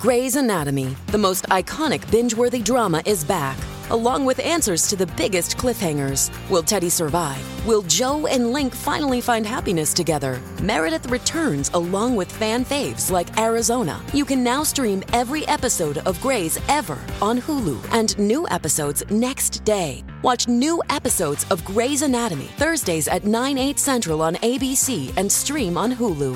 Grey's 0.02 0.36
Anatomy, 0.36 0.98
the 1.08 1.18
most 1.18 1.46
iconic 1.46 2.12
binge 2.12 2.36
worthy 2.36 2.62
drama, 2.62 3.02
is 3.06 3.24
back, 3.24 3.58
along 3.94 4.26
with 4.26 4.40
answers 4.40 4.88
to 4.88 4.98
the 4.98 5.06
biggest 5.16 5.58
cliffhangers. 5.58 6.30
Will 6.50 6.64
Teddy 6.64 6.90
survive? 6.90 7.42
Will 7.66 7.84
Jo 7.84 8.28
and 8.28 8.52
Link 8.52 8.76
finally 8.76 9.22
find 9.22 9.46
happiness 9.46 9.94
together? 9.94 10.42
Meredith 10.62 11.10
returns 11.10 11.72
along 11.74 12.16
with 12.16 12.30
fan 12.30 12.66
faves 12.66 13.10
like 13.10 13.40
Arizona. 13.40 14.02
You 14.12 14.26
can 14.26 14.44
now 14.44 14.64
stream 14.64 15.04
every 15.14 15.48
episode 15.48 16.00
of 16.00 16.20
Grey's 16.22 16.60
ever 16.68 16.98
on 17.22 17.40
Hulu 17.40 17.78
and 17.94 18.18
new 18.18 18.48
episodes 18.50 19.04
next 19.10 19.64
day. 19.64 20.04
Watch 20.24 20.48
new 20.48 20.82
episodes 20.90 21.46
of 21.52 21.64
Grey's 21.64 22.02
Anatomy 22.02 22.50
Thursdays 22.58 23.08
at 23.08 23.24
9, 23.24 23.58
8 23.58 23.80
central 23.80 24.22
on 24.22 24.36
ABC 24.36 25.16
and 25.16 25.32
stream 25.32 25.78
on 25.78 25.94
Hulu. 25.94 26.36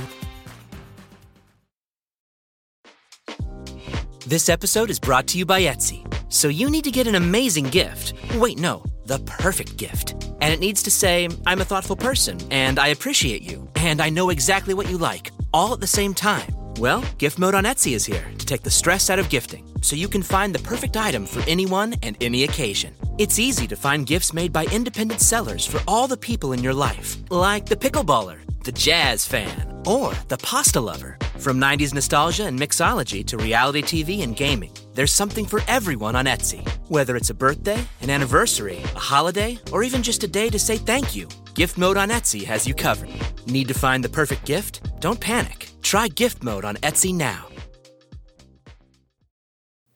This 4.28 4.50
episode 4.50 4.90
is 4.90 5.00
brought 5.00 5.26
to 5.28 5.38
you 5.38 5.46
by 5.46 5.62
Etsy. 5.62 6.04
So 6.29 6.50
you 6.50 6.69
need 6.69 6.84
to 6.84 6.91
get 6.91 7.07
an 7.07 7.15
amazing 7.15 7.65
gift. 7.65 8.13
Wait, 8.36 8.57
no, 8.60 8.84
the 9.05 9.19
perfect 9.19 9.77
gift. 9.77 10.12
And 10.41 10.53
it 10.53 10.60
needs 10.60 10.84
to 10.84 10.91
say, 10.91 11.29
I'm 11.46 11.62
a 11.62 11.65
thoughtful 11.65 11.96
person, 11.96 12.38
and 12.51 12.79
I 12.79 12.88
appreciate 12.88 13.41
you, 13.41 13.67
and 13.75 14.01
I 14.01 14.10
know 14.10 14.29
exactly 14.29 14.74
what 14.74 14.89
you 14.89 14.98
like, 14.98 15.31
all 15.53 15.74
at 15.74 15.79
the 15.79 15.88
same 15.88 16.13
time. 16.13 16.53
Well, 16.77 17.03
Gift 17.17 17.39
Mode 17.39 17.55
on 17.55 17.63
Etsy 17.63 17.93
is 17.93 18.05
here 18.05 18.25
to 18.38 18.46
take 18.46 18.62
the 18.62 18.69
stress 18.69 19.10
out 19.10 19.19
of 19.19 19.29
gifting 19.29 19.65
so 19.81 19.96
you 19.96 20.07
can 20.07 20.22
find 20.22 20.53
the 20.53 20.60
perfect 20.60 20.98
item 20.98 21.25
for 21.25 21.41
anyone 21.48 21.96
and 22.03 22.15
any 22.22 22.43
occasion. 22.43 22.93
It's 23.17 23.39
easy 23.39 23.65
to 23.67 23.75
find 23.75 24.05
gifts 24.05 24.34
made 24.34 24.53
by 24.53 24.65
independent 24.65 25.22
sellers 25.22 25.65
for 25.65 25.81
all 25.88 26.07
the 26.07 26.17
people 26.17 26.53
in 26.53 26.62
your 26.62 26.74
life, 26.74 27.17
like 27.31 27.65
the 27.65 27.75
pickleballer, 27.75 28.39
the 28.67 28.71
jazz 28.74 29.25
fan, 29.25 29.81
or 29.88 30.13
the 30.27 30.38
pasta 30.38 30.81
lover. 30.81 31.17
From 31.39 31.57
90s 31.57 31.93
nostalgia 31.93 32.45
and 32.45 32.59
mixology 32.59 33.25
to 33.25 33.38
reality 33.38 33.81
TV 33.81 34.24
and 34.24 34.36
gaming, 34.36 34.74
there's 34.93 35.13
something 35.13 35.45
for 35.45 35.62
everyone 35.67 36.17
on 36.17 36.25
Etsy. 36.25 36.67
Whether 36.89 37.15
it's 37.15 37.29
a 37.29 37.39
birthday, 37.45 37.81
an 38.01 38.09
anniversary, 38.09 38.79
a 38.95 39.00
holiday, 39.00 39.57
or 39.71 39.83
even 39.83 40.03
just 40.03 40.25
a 40.25 40.27
day 40.27 40.50
to 40.50 40.59
say 40.59 40.75
thank 40.75 41.15
you, 41.15 41.29
Gift 41.55 41.77
Mode 41.77 41.95
on 41.95 42.09
Etsy 42.09 42.43
has 42.43 42.67
you 42.67 42.74
covered. 42.74 43.09
Need 43.45 43.69
to 43.69 43.74
find 43.74 44.03
the 44.03 44.09
perfect 44.09 44.43
gift? 44.45 44.81
Don't 45.00 45.19
panic. 45.19 45.69
Try 45.81 46.09
Gift 46.09 46.43
Mode 46.43 46.65
on 46.65 46.75
Etsy 46.77 47.13
now. 47.13 47.47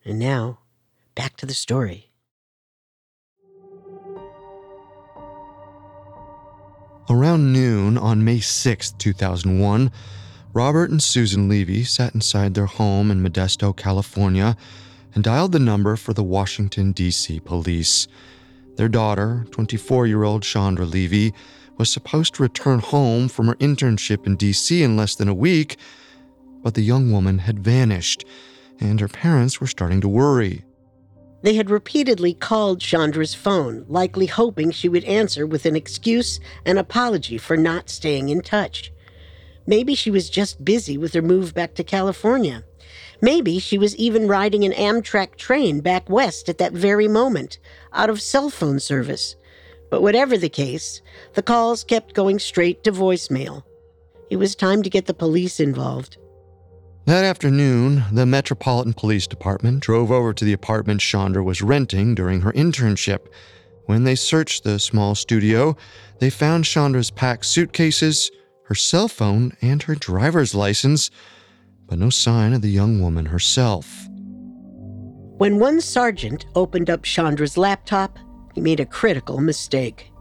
And 0.04 0.18
now, 0.18 0.60
back 1.14 1.36
to 1.36 1.46
the 1.46 1.54
story. 1.54 2.11
Around 7.10 7.52
noon 7.52 7.98
on 7.98 8.24
May 8.24 8.38
6, 8.38 8.92
2001, 8.92 9.90
Robert 10.52 10.90
and 10.90 11.02
Susan 11.02 11.48
Levy 11.48 11.82
sat 11.82 12.14
inside 12.14 12.54
their 12.54 12.66
home 12.66 13.10
in 13.10 13.22
Modesto, 13.22 13.76
California, 13.76 14.56
and 15.12 15.24
dialed 15.24 15.50
the 15.50 15.58
number 15.58 15.96
for 15.96 16.12
the 16.12 16.22
Washington, 16.22 16.92
D.C. 16.92 17.40
police. 17.40 18.06
Their 18.76 18.88
daughter, 18.88 19.44
24 19.50 20.06
year 20.06 20.22
old 20.22 20.44
Chandra 20.44 20.86
Levy, 20.86 21.34
was 21.76 21.90
supposed 21.90 22.34
to 22.34 22.42
return 22.42 22.78
home 22.78 23.28
from 23.28 23.48
her 23.48 23.56
internship 23.56 24.24
in 24.24 24.36
D.C. 24.36 24.82
in 24.82 24.96
less 24.96 25.16
than 25.16 25.28
a 25.28 25.34
week, 25.34 25.78
but 26.62 26.74
the 26.74 26.82
young 26.82 27.10
woman 27.10 27.38
had 27.38 27.58
vanished, 27.58 28.24
and 28.78 29.00
her 29.00 29.08
parents 29.08 29.60
were 29.60 29.66
starting 29.66 30.00
to 30.00 30.08
worry. 30.08 30.64
They 31.42 31.54
had 31.54 31.70
repeatedly 31.70 32.34
called 32.34 32.80
Chandra's 32.80 33.34
phone, 33.34 33.84
likely 33.88 34.26
hoping 34.26 34.70
she 34.70 34.88
would 34.88 35.04
answer 35.04 35.46
with 35.46 35.66
an 35.66 35.74
excuse 35.74 36.38
and 36.64 36.78
apology 36.78 37.36
for 37.36 37.56
not 37.56 37.90
staying 37.90 38.28
in 38.28 38.42
touch. 38.42 38.92
Maybe 39.66 39.94
she 39.94 40.10
was 40.10 40.30
just 40.30 40.64
busy 40.64 40.96
with 40.96 41.14
her 41.14 41.22
move 41.22 41.52
back 41.52 41.74
to 41.74 41.84
California. 41.84 42.64
Maybe 43.20 43.58
she 43.58 43.78
was 43.78 43.96
even 43.96 44.26
riding 44.26 44.64
an 44.64 44.72
Amtrak 44.72 45.36
train 45.36 45.80
back 45.80 46.08
west 46.08 46.48
at 46.48 46.58
that 46.58 46.72
very 46.72 47.08
moment, 47.08 47.58
out 47.92 48.10
of 48.10 48.22
cell 48.22 48.50
phone 48.50 48.80
service. 48.80 49.36
But 49.90 50.02
whatever 50.02 50.36
the 50.36 50.48
case, 50.48 51.02
the 51.34 51.42
calls 51.42 51.84
kept 51.84 52.14
going 52.14 52.38
straight 52.38 52.82
to 52.84 52.92
voicemail. 52.92 53.62
It 54.30 54.36
was 54.36 54.54
time 54.54 54.82
to 54.82 54.90
get 54.90 55.06
the 55.06 55.14
police 55.14 55.60
involved. 55.60 56.16
That 57.04 57.24
afternoon, 57.24 58.04
the 58.12 58.26
Metropolitan 58.26 58.92
Police 58.92 59.26
Department 59.26 59.80
drove 59.80 60.12
over 60.12 60.32
to 60.32 60.44
the 60.44 60.52
apartment 60.52 61.00
Chandra 61.00 61.42
was 61.42 61.60
renting 61.60 62.14
during 62.14 62.42
her 62.42 62.52
internship. 62.52 63.26
When 63.86 64.04
they 64.04 64.14
searched 64.14 64.62
the 64.62 64.78
small 64.78 65.16
studio, 65.16 65.76
they 66.20 66.30
found 66.30 66.64
Chandra's 66.64 67.10
packed 67.10 67.44
suitcases, 67.44 68.30
her 68.66 68.76
cell 68.76 69.08
phone, 69.08 69.56
and 69.60 69.82
her 69.82 69.96
driver's 69.96 70.54
license, 70.54 71.10
but 71.88 71.98
no 71.98 72.08
sign 72.08 72.52
of 72.52 72.62
the 72.62 72.70
young 72.70 73.00
woman 73.00 73.26
herself. 73.26 74.06
When 75.38 75.58
one 75.58 75.80
sergeant 75.80 76.46
opened 76.54 76.88
up 76.88 77.02
Chandra's 77.02 77.58
laptop, 77.58 78.16
he 78.54 78.60
made 78.60 78.78
a 78.78 78.86
critical 78.86 79.40
mistake. 79.40 80.11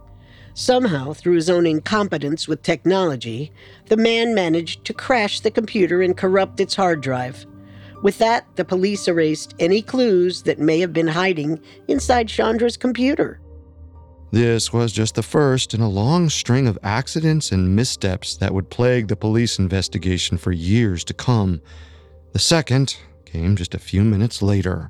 Somehow, 0.54 1.14
through 1.14 1.36
his 1.36 1.50
own 1.50 1.66
incompetence 1.66 2.48
with 2.48 2.64
technology, 2.64 3.52
the 3.88 3.98
man 3.98 4.36
managed 4.36 4.84
to 4.86 4.94
crash 4.94 5.40
the 5.40 5.52
computer 5.52 6.02
and 6.02 6.18
corrupt 6.18 6.60
its 6.60 6.76
hard 6.76 7.02
drive. 7.02 7.46
With 8.04 8.18
that, 8.18 8.48
the 8.56 8.66
police 8.66 9.08
erased 9.08 9.54
any 9.60 9.82
clues 9.82 10.44
that 10.44 10.60
may 10.60 10.80
have 10.80 10.92
been 10.92 11.08
hiding 11.08 11.60
inside 11.88 12.28
Chandra's 12.28 12.78
computer. 12.78 13.40
This 14.32 14.72
was 14.72 14.92
just 14.92 15.16
the 15.16 15.24
first 15.24 15.74
in 15.74 15.82
a 15.82 15.90
long 15.90 16.30
string 16.30 16.68
of 16.68 16.80
accidents 16.84 17.52
and 17.52 17.76
missteps 17.76 18.38
that 18.38 18.54
would 18.54 18.70
plague 18.70 19.08
the 19.08 19.16
police 19.16 19.60
investigation 19.60 20.38
for 20.38 20.52
years 20.52 21.04
to 21.06 21.14
come. 21.14 21.62
The 22.32 22.40
second 22.40 22.98
came 23.26 23.56
just 23.56 23.76
a 23.76 23.80
few 23.80 24.04
minutes 24.04 24.42
later. 24.42 24.90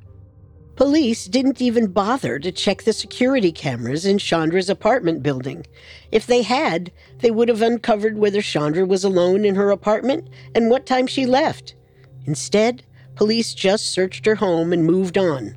Police 0.74 1.26
didn't 1.26 1.60
even 1.60 1.88
bother 1.88 2.38
to 2.38 2.50
check 2.50 2.82
the 2.82 2.94
security 2.94 3.52
cameras 3.52 4.06
in 4.06 4.18
Chandra's 4.18 4.70
apartment 4.70 5.22
building. 5.22 5.66
If 6.10 6.26
they 6.26 6.42
had, 6.42 6.90
they 7.18 7.30
would 7.30 7.48
have 7.48 7.60
uncovered 7.60 8.16
whether 8.16 8.40
Chandra 8.40 8.86
was 8.86 9.04
alone 9.04 9.44
in 9.44 9.54
her 9.54 9.70
apartment 9.70 10.28
and 10.54 10.70
what 10.70 10.86
time 10.86 11.06
she 11.06 11.26
left. 11.26 11.74
Instead, 12.24 12.82
police 13.16 13.52
just 13.52 13.86
searched 13.86 14.24
her 14.24 14.36
home 14.36 14.72
and 14.72 14.86
moved 14.86 15.18
on. 15.18 15.56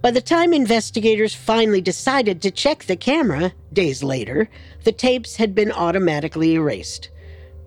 By 0.00 0.12
the 0.12 0.20
time 0.20 0.52
investigators 0.52 1.34
finally 1.34 1.80
decided 1.80 2.40
to 2.42 2.50
check 2.50 2.84
the 2.84 2.96
camera, 2.96 3.52
days 3.72 4.02
later, 4.02 4.48
the 4.84 4.92
tapes 4.92 5.36
had 5.36 5.54
been 5.54 5.72
automatically 5.72 6.54
erased. 6.54 7.10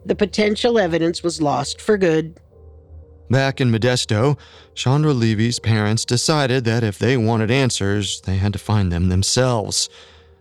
The 0.06 0.16
potential 0.16 0.78
evidence 0.78 1.24
was 1.24 1.42
lost 1.42 1.82
for 1.82 1.98
good. 1.98 2.40
Back 3.30 3.60
in 3.60 3.72
Modesto, 3.72 4.38
Chandra 4.76 5.12
Levy's 5.12 5.60
parents 5.60 6.06
decided 6.06 6.64
that 6.66 6.84
if 6.84 7.00
they 7.00 7.18
wanted 7.18 7.50
answers, 7.50 8.22
they 8.22 8.36
had 8.36 8.54
to 8.54 8.60
find 8.60 8.92
them 8.92 9.10
themselves. 9.10 9.90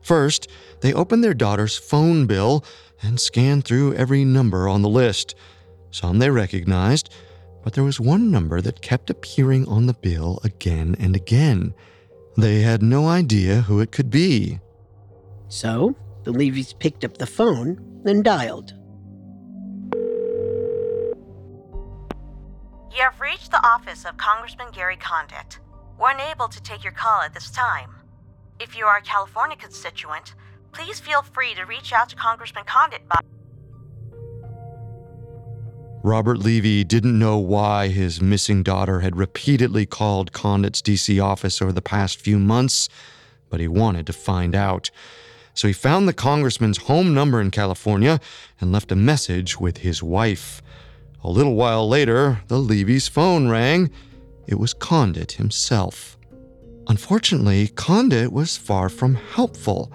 First, 0.02 0.48
they 0.80 0.92
opened 0.92 1.24
their 1.24 1.32
daughter's 1.32 1.78
phone 1.78 2.26
bill 2.26 2.62
and 3.02 3.18
scanned 3.18 3.64
through 3.64 3.94
every 3.94 4.24
number 4.24 4.68
on 4.68 4.82
the 4.82 4.88
list. 4.88 5.34
Some 5.90 6.18
they 6.18 6.28
recognized, 6.28 7.08
but 7.62 7.72
there 7.72 7.84
was 7.84 8.00
one 8.00 8.30
number 8.30 8.60
that 8.60 8.82
kept 8.82 9.08
appearing 9.08 9.66
on 9.66 9.86
the 9.86 9.94
bill 9.94 10.40
again 10.44 10.94
and 10.98 11.16
again. 11.16 11.72
They 12.36 12.60
had 12.60 12.82
no 12.82 13.06
idea 13.06 13.62
who 13.62 13.80
it 13.80 13.92
could 13.92 14.10
be. 14.10 14.60
So, 15.48 15.94
the 16.24 16.32
Levys 16.32 16.78
picked 16.78 17.04
up 17.04 17.16
the 17.16 17.26
phone 17.26 18.02
and 18.04 18.22
dialed. 18.22 18.74
You 22.94 23.02
have 23.02 23.20
reached 23.20 23.50
the 23.50 23.66
office 23.66 24.04
of 24.04 24.16
Congressman 24.16 24.68
Gary 24.72 24.96
Condit. 24.96 25.58
We're 25.98 26.12
unable 26.12 26.46
to 26.46 26.62
take 26.62 26.84
your 26.84 26.92
call 26.92 27.22
at 27.22 27.34
this 27.34 27.50
time. 27.50 27.90
If 28.60 28.76
you 28.76 28.86
are 28.86 28.98
a 28.98 29.02
California 29.02 29.56
constituent, 29.56 30.36
please 30.70 31.00
feel 31.00 31.22
free 31.22 31.54
to 31.54 31.64
reach 31.64 31.92
out 31.92 32.10
to 32.10 32.16
Congressman 32.16 32.62
Condit 32.66 33.00
by. 33.08 33.18
Robert 36.04 36.38
Levy 36.38 36.84
didn't 36.84 37.18
know 37.18 37.36
why 37.36 37.88
his 37.88 38.22
missing 38.22 38.62
daughter 38.62 39.00
had 39.00 39.16
repeatedly 39.16 39.86
called 39.86 40.30
Condit's 40.30 40.80
DC 40.80 41.20
office 41.20 41.60
over 41.60 41.72
the 41.72 41.82
past 41.82 42.20
few 42.20 42.38
months, 42.38 42.88
but 43.50 43.58
he 43.58 43.66
wanted 43.66 44.06
to 44.06 44.12
find 44.12 44.54
out. 44.54 44.92
So 45.52 45.66
he 45.66 45.74
found 45.74 46.06
the 46.06 46.12
congressman's 46.12 46.78
home 46.78 47.12
number 47.12 47.40
in 47.40 47.50
California 47.50 48.20
and 48.60 48.70
left 48.70 48.92
a 48.92 48.96
message 48.96 49.58
with 49.58 49.78
his 49.78 50.00
wife. 50.00 50.62
A 51.24 51.30
little 51.30 51.54
while 51.54 51.88
later, 51.88 52.42
the 52.48 52.58
Levy's 52.58 53.08
phone 53.08 53.48
rang. 53.48 53.90
It 54.46 54.58
was 54.58 54.74
Condit 54.74 55.32
himself. 55.32 56.18
Unfortunately, 56.86 57.68
Condit 57.68 58.30
was 58.30 58.58
far 58.58 58.90
from 58.90 59.14
helpful. 59.14 59.90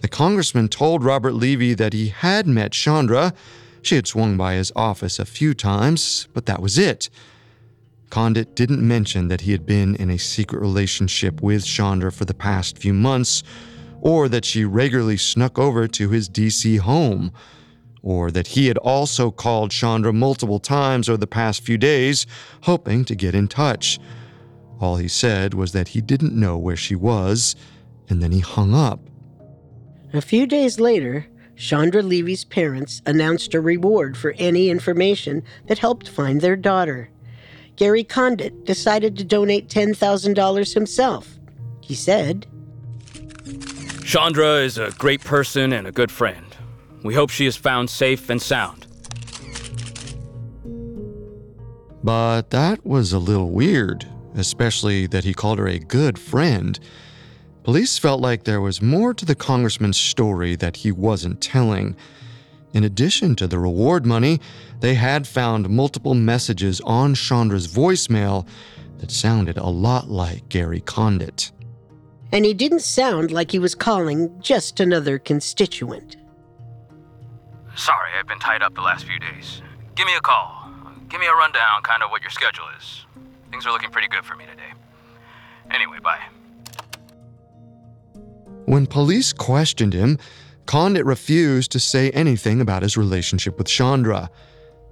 The 0.00 0.08
congressman 0.08 0.68
told 0.68 1.04
Robert 1.04 1.34
Levy 1.34 1.74
that 1.74 1.92
he 1.92 2.08
had 2.08 2.48
met 2.48 2.72
Chandra. 2.72 3.34
She 3.82 3.94
had 3.94 4.08
swung 4.08 4.36
by 4.36 4.54
his 4.54 4.72
office 4.74 5.20
a 5.20 5.24
few 5.24 5.54
times, 5.54 6.26
but 6.34 6.46
that 6.46 6.60
was 6.60 6.76
it. 6.76 7.08
Condit 8.10 8.56
didn't 8.56 8.86
mention 8.86 9.28
that 9.28 9.42
he 9.42 9.52
had 9.52 9.64
been 9.64 9.94
in 9.94 10.10
a 10.10 10.18
secret 10.18 10.60
relationship 10.60 11.40
with 11.40 11.64
Chandra 11.64 12.10
for 12.10 12.24
the 12.24 12.34
past 12.34 12.78
few 12.78 12.92
months, 12.92 13.44
or 14.00 14.28
that 14.28 14.44
she 14.44 14.64
regularly 14.64 15.18
snuck 15.18 15.56
over 15.56 15.86
to 15.86 16.08
his 16.08 16.28
DC 16.28 16.80
home 16.80 17.32
or 18.02 18.30
that 18.30 18.48
he 18.48 18.68
had 18.68 18.78
also 18.78 19.30
called 19.30 19.70
Chandra 19.70 20.12
multiple 20.12 20.60
times 20.60 21.08
over 21.08 21.16
the 21.16 21.26
past 21.26 21.62
few 21.62 21.78
days, 21.78 22.26
hoping 22.62 23.04
to 23.04 23.14
get 23.14 23.34
in 23.34 23.48
touch. 23.48 23.98
All 24.80 24.96
he 24.96 25.08
said 25.08 25.54
was 25.54 25.72
that 25.72 25.88
he 25.88 26.00
didn't 26.00 26.38
know 26.38 26.56
where 26.56 26.76
she 26.76 26.94
was, 26.94 27.56
and 28.08 28.22
then 28.22 28.32
he 28.32 28.40
hung 28.40 28.74
up. 28.74 29.00
A 30.12 30.20
few 30.20 30.46
days 30.46 30.80
later, 30.80 31.26
Chandra 31.56 32.02
Levy's 32.02 32.44
parents 32.44 33.02
announced 33.04 33.52
a 33.52 33.60
reward 33.60 34.16
for 34.16 34.34
any 34.38 34.70
information 34.70 35.42
that 35.66 35.80
helped 35.80 36.08
find 36.08 36.40
their 36.40 36.56
daughter. 36.56 37.10
Gary 37.74 38.04
Condit 38.04 38.64
decided 38.64 39.16
to 39.18 39.24
donate 39.24 39.68
$10,000 39.68 40.74
himself. 40.74 41.38
He 41.80 41.94
said, 41.94 42.46
Chandra 44.04 44.56
is 44.56 44.78
a 44.78 44.90
great 44.92 45.20
person 45.20 45.72
and 45.72 45.86
a 45.86 45.92
good 45.92 46.10
friend. 46.10 46.47
We 47.02 47.14
hope 47.14 47.30
she 47.30 47.46
is 47.46 47.56
found 47.56 47.90
safe 47.90 48.28
and 48.28 48.40
sound. 48.40 48.86
But 52.02 52.50
that 52.50 52.84
was 52.86 53.12
a 53.12 53.18
little 53.18 53.50
weird, 53.50 54.06
especially 54.34 55.06
that 55.08 55.24
he 55.24 55.34
called 55.34 55.58
her 55.58 55.66
a 55.66 55.78
good 55.78 56.18
friend. 56.18 56.78
Police 57.64 57.98
felt 57.98 58.20
like 58.20 58.44
there 58.44 58.60
was 58.60 58.80
more 58.80 59.12
to 59.12 59.24
the 59.24 59.34
congressman's 59.34 59.98
story 59.98 60.56
that 60.56 60.78
he 60.78 60.92
wasn't 60.92 61.40
telling. 61.40 61.96
In 62.72 62.84
addition 62.84 63.34
to 63.36 63.46
the 63.46 63.58
reward 63.58 64.06
money, 64.06 64.40
they 64.80 64.94
had 64.94 65.26
found 65.26 65.68
multiple 65.68 66.14
messages 66.14 66.80
on 66.82 67.14
Chandra's 67.14 67.68
voicemail 67.68 68.46
that 68.98 69.10
sounded 69.10 69.58
a 69.58 69.66
lot 69.66 70.08
like 70.08 70.48
Gary 70.48 70.80
Condit. 70.80 71.52
And 72.32 72.44
he 72.44 72.54
didn't 72.54 72.80
sound 72.80 73.30
like 73.30 73.50
he 73.50 73.58
was 73.58 73.74
calling 73.74 74.30
just 74.40 74.80
another 74.80 75.18
constituent. 75.18 76.16
Sorry, 77.78 78.10
I've 78.18 78.26
been 78.26 78.40
tied 78.40 78.60
up 78.60 78.74
the 78.74 78.80
last 78.80 79.06
few 79.06 79.20
days. 79.20 79.62
Give 79.94 80.04
me 80.04 80.16
a 80.16 80.20
call. 80.20 80.68
give 81.08 81.20
me 81.20 81.26
a 81.26 81.32
rundown, 81.32 81.80
kind 81.84 82.02
of 82.02 82.10
what 82.10 82.22
your 82.22 82.30
schedule 82.30 82.64
is. 82.76 83.06
Things 83.52 83.66
are 83.66 83.72
looking 83.72 83.90
pretty 83.90 84.08
good 84.08 84.24
for 84.24 84.34
me 84.34 84.44
today. 84.46 84.72
Anyway, 85.70 85.98
bye. 86.02 86.20
When 88.66 88.86
police 88.86 89.32
questioned 89.32 89.94
him, 89.94 90.18
Condit 90.66 91.06
refused 91.06 91.70
to 91.70 91.78
say 91.78 92.10
anything 92.10 92.60
about 92.60 92.82
his 92.82 92.96
relationship 92.96 93.56
with 93.56 93.68
Chandra. 93.68 94.28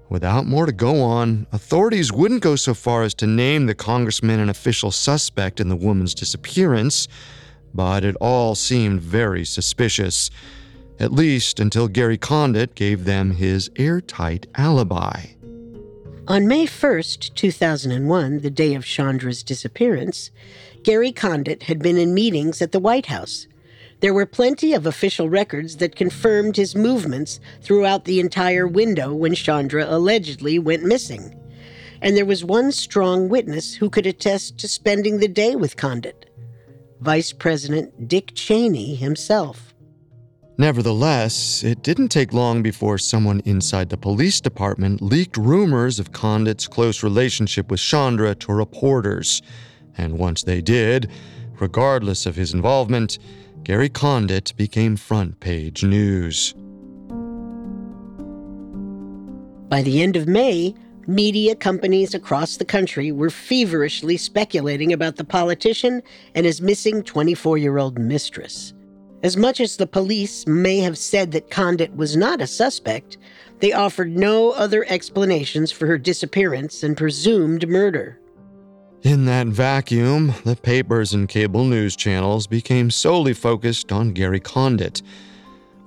Without 0.09 0.47
more 0.47 0.65
to 0.65 0.73
go 0.73 1.03
on, 1.03 1.49
authorities 1.53 2.13
wouldn't 2.13 2.41
go 2.41 2.55
so 2.55 2.73
far 2.73 3.03
as 3.03 3.15
to 3.15 3.27
name 3.27 3.67
the 3.67 3.75
congressman 3.75 4.39
an 4.39 4.49
official 4.49 4.93
suspect 4.93 5.59
in 5.59 5.69
the 5.69 5.77
woman's 5.77 6.15
disappearance, 6.15 7.09
but 7.75 8.05
it 8.05 8.15
all 8.21 8.55
seemed 8.55 9.01
very 9.03 9.45
suspicious, 9.45 10.31
at 10.99 11.13
least 11.13 11.61
until 11.61 11.89
Gary 11.89 12.19
Condit 12.19 12.75
gave 12.75 13.05
them 13.05 13.33
his 13.33 13.71
airtight 13.77 14.47
alibi. 14.55 15.27
On 16.29 16.49
May 16.49 16.67
1st, 16.67 17.35
2001, 17.35 18.41
the 18.41 18.51
day 18.51 18.75
of 18.75 18.85
Chandra's 18.85 19.45
disappearance, 19.45 20.31
Gary 20.83 21.13
Condit 21.13 21.65
had 21.65 21.79
been 21.79 21.97
in 21.97 22.15
meetings 22.15 22.61
at 22.61 22.73
the 22.73 22.81
White 22.81 23.07
House. 23.07 23.47
There 24.01 24.13
were 24.13 24.27
plenty 24.27 24.73
of 24.73 24.87
official 24.87 25.29
records 25.29 25.77
that 25.77 25.97
confirmed 25.97 26.57
his 26.57 26.75
movements 26.75 27.41
throughout 27.63 28.05
the 28.05 28.21
entire 28.21 28.67
window 28.67 29.15
when 29.15 29.35
Chandra 29.35 29.87
allegedly 29.89 30.59
went 30.59 30.83
missing. 30.83 31.35
And 32.03 32.17
there 32.17 32.27
was 32.27 32.45
one 32.45 32.73
strong 32.73 33.29
witness 33.29 33.75
who 33.75 33.89
could 33.89 34.07
attest 34.07 34.59
to 34.59 34.69
spending 34.69 35.19
the 35.19 35.29
day 35.29 35.57
with 35.57 35.77
Condit 35.77 36.27
Vice 37.01 37.33
President 37.33 38.09
Dick 38.09 38.33
Cheney 38.35 38.95
himself. 38.95 39.66
Nevertheless, 40.59 41.63
it 41.63 41.83
didn't 41.83 42.09
take 42.09 42.33
long 42.33 42.63
before 42.63 42.97
someone 42.97 43.43
inside 43.45 43.91
the 43.91 43.99
police 43.99 44.41
department 44.41 45.03
leaked 45.03 45.37
rumors 45.37 45.99
of 45.99 46.13
Condit's 46.13 46.67
close 46.67 47.03
relationship 47.03 47.71
with 47.71 47.79
Chandra 47.79 48.35
to 48.37 48.55
reporters. 48.55 49.43
And 49.99 50.19
once 50.19 50.45
they 50.45 50.63
did, 50.63 51.11
regardless 51.61 52.25
of 52.25 52.37
his 52.37 52.55
involvement, 52.55 53.19
Gary 53.65 53.91
Condit 53.91 54.55
became 54.57 54.97
front 54.97 55.41
page 55.41 55.85
news. 55.85 56.55
By 59.69 59.83
the 59.83 60.01
end 60.01 60.17
of 60.17 60.27
May, 60.27 60.75
media 61.07 61.55
companies 61.55 62.15
across 62.15 62.57
the 62.57 62.65
country 62.65 63.13
were 63.13 63.29
feverishly 63.29 64.17
speculating 64.17 64.91
about 64.95 65.17
the 65.17 65.25
politician 65.25 66.03
and 66.35 66.47
his 66.47 66.63
missing 66.63 67.03
24 67.03 67.59
year 67.59 67.77
old 67.77 67.99
mistress. 67.99 68.73
As 69.23 69.37
much 69.37 69.61
as 69.61 69.77
the 69.77 69.87
police 69.87 70.47
may 70.47 70.79
have 70.79 70.99
said 70.99 71.33
that 71.33 71.51
Condit 71.51 71.95
was 71.97 72.17
not 72.17 72.41
a 72.41 72.47
suspect, 72.47 73.19
they 73.61 73.73
offered 73.73 74.15
no 74.15 74.51
other 74.51 74.85
explanations 74.89 75.73
for 75.73 75.87
her 75.87 75.99
disappearance 75.99 76.83
and 76.83 76.97
presumed 76.97 77.69
murder. 77.69 78.21
In 79.03 79.25
that 79.27 79.47
vacuum, 79.47 80.35
the 80.45 80.57
papers 80.57 81.15
and 81.15 81.29
cable 81.29 81.65
news 81.65 81.97
channels 81.97 82.47
became 82.47 82.91
solely 82.91 83.33
focused 83.33 83.93
on 83.93 84.13
Gary 84.13 84.41
Condit. 84.41 85.01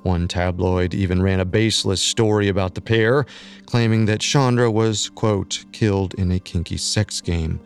One 0.04 0.28
tabloid 0.28 0.94
even 0.94 1.22
ran 1.22 1.40
a 1.40 1.46
baseless 1.46 2.02
story 2.02 2.48
about 2.48 2.76
the 2.76 2.82
pair, 2.82 3.26
claiming 3.66 4.06
that 4.06 4.22
Chandra 4.22 4.72
was, 4.72 5.10
quote, 5.10 5.66
killed 5.74 6.14
in 6.16 6.32
a 6.32 6.40
kinky 6.40 6.78
sex 6.78 7.20
game. 7.20 7.60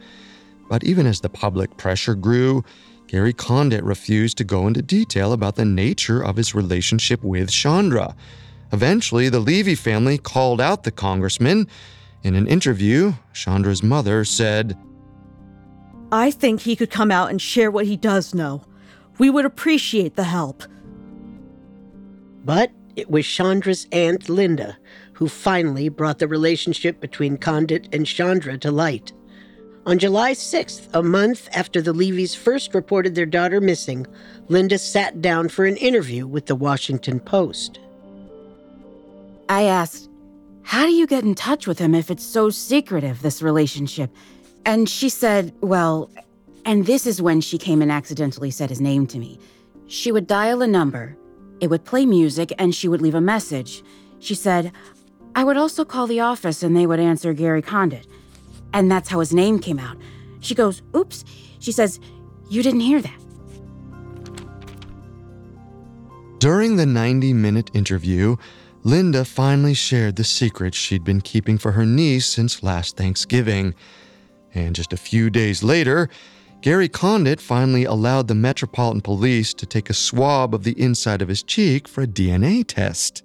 But 0.69 0.83
even 0.83 1.05
as 1.05 1.21
the 1.21 1.29
public 1.29 1.77
pressure 1.77 2.15
grew, 2.15 2.63
Gary 3.13 3.31
Condit 3.31 3.83
refused 3.83 4.39
to 4.39 4.43
go 4.43 4.65
into 4.65 4.81
detail 4.81 5.33
about 5.33 5.55
the 5.55 5.65
nature 5.65 6.23
of 6.23 6.35
his 6.35 6.55
relationship 6.55 7.23
with 7.23 7.51
Chandra. 7.51 8.15
Eventually, 8.71 9.29
the 9.29 9.39
Levy 9.39 9.75
family 9.75 10.17
called 10.17 10.59
out 10.59 10.81
the 10.81 10.89
congressman. 10.89 11.67
In 12.23 12.33
an 12.33 12.47
interview, 12.47 13.13
Chandra's 13.31 13.83
mother 13.83 14.25
said, 14.25 14.75
I 16.11 16.31
think 16.31 16.61
he 16.61 16.75
could 16.75 16.89
come 16.89 17.11
out 17.11 17.29
and 17.29 17.39
share 17.39 17.69
what 17.69 17.85
he 17.85 17.97
does 17.97 18.33
know. 18.33 18.63
We 19.19 19.29
would 19.29 19.45
appreciate 19.45 20.15
the 20.15 20.23
help. 20.23 20.63
But 22.43 22.71
it 22.95 23.11
was 23.11 23.27
Chandra's 23.27 23.85
aunt 23.91 24.27
Linda 24.27 24.75
who 25.13 25.27
finally 25.27 25.87
brought 25.87 26.17
the 26.17 26.27
relationship 26.27 26.99
between 26.99 27.37
Condit 27.37 27.89
and 27.93 28.07
Chandra 28.07 28.57
to 28.57 28.71
light. 28.71 29.13
On 29.85 29.99
July 29.99 30.31
6th, 30.31 30.87
a 30.93 31.03
month 31.03 31.49
after 31.51 31.81
the 31.81 31.93
Levys 31.93 32.37
first 32.37 32.73
reported 32.73 33.15
their 33.15 33.25
daughter 33.25 33.59
missing, 33.59 34.07
Linda 34.47 34.77
sat 34.77 35.21
down 35.21 35.49
for 35.49 35.65
an 35.65 35.75
interview 35.75 36.25
with 36.25 36.45
the 36.45 36.55
Washington 36.55 37.19
Post. 37.19 37.79
I 39.49 39.63
asked, 39.63 40.09
How 40.61 40.85
do 40.85 40.93
you 40.93 41.05
get 41.05 41.25
in 41.25 41.35
touch 41.35 41.67
with 41.67 41.79
him 41.79 41.93
if 41.93 42.09
it's 42.09 42.23
so 42.23 42.49
secretive, 42.49 43.21
this 43.21 43.41
relationship? 43.41 44.09
And 44.65 44.87
she 44.87 45.09
said, 45.09 45.53
Well, 45.59 46.09
and 46.63 46.85
this 46.85 47.05
is 47.05 47.21
when 47.21 47.41
she 47.41 47.57
came 47.57 47.81
and 47.81 47.91
accidentally 47.91 48.51
said 48.51 48.69
his 48.69 48.79
name 48.79 49.05
to 49.07 49.19
me. 49.19 49.37
She 49.87 50.13
would 50.13 50.27
dial 50.27 50.61
a 50.61 50.67
number, 50.67 51.17
it 51.59 51.69
would 51.69 51.83
play 51.83 52.05
music, 52.05 52.53
and 52.57 52.73
she 52.73 52.87
would 52.87 53.01
leave 53.01 53.15
a 53.15 53.21
message. 53.21 53.83
She 54.19 54.33
said, 54.33 54.71
I 55.35 55.43
would 55.43 55.57
also 55.57 55.83
call 55.83 56.07
the 56.07 56.21
office 56.21 56.63
and 56.63 56.73
they 56.73 56.87
would 56.87 57.01
answer 57.01 57.33
Gary 57.33 57.61
Condit. 57.61 58.07
And 58.73 58.91
that's 58.91 59.09
how 59.09 59.19
his 59.19 59.33
name 59.33 59.59
came 59.59 59.79
out. 59.79 59.97
She 60.39 60.55
goes, 60.55 60.81
Oops. 60.95 61.23
She 61.59 61.71
says, 61.71 61.99
You 62.49 62.61
didn't 62.63 62.81
hear 62.81 63.01
that. 63.01 63.19
During 66.39 66.75
the 66.75 66.85
90 66.85 67.33
minute 67.33 67.71
interview, 67.73 68.35
Linda 68.83 69.23
finally 69.23 69.73
shared 69.73 70.17
the 70.17 70.25
secret 70.25 70.75
she'd 70.75 71.05
been 71.05 71.21
keeping 71.21 71.57
for 71.57 71.71
her 71.71 71.85
niece 71.85 72.25
since 72.25 72.61
last 72.61 72.97
Thanksgiving. 72.97 73.73
And 74.53 74.75
just 74.75 74.91
a 74.91 74.97
few 74.97 75.29
days 75.29 75.63
later, 75.63 76.09
Gary 76.61 76.89
Condit 76.89 77.39
finally 77.39 77.85
allowed 77.85 78.27
the 78.27 78.35
Metropolitan 78.35 79.01
Police 79.01 79.53
to 79.53 79.65
take 79.65 79.89
a 79.89 79.93
swab 79.93 80.53
of 80.53 80.63
the 80.63 80.79
inside 80.79 81.21
of 81.21 81.29
his 81.29 81.43
cheek 81.43 81.87
for 81.87 82.03
a 82.03 82.07
DNA 82.07 82.65
test. 82.67 83.23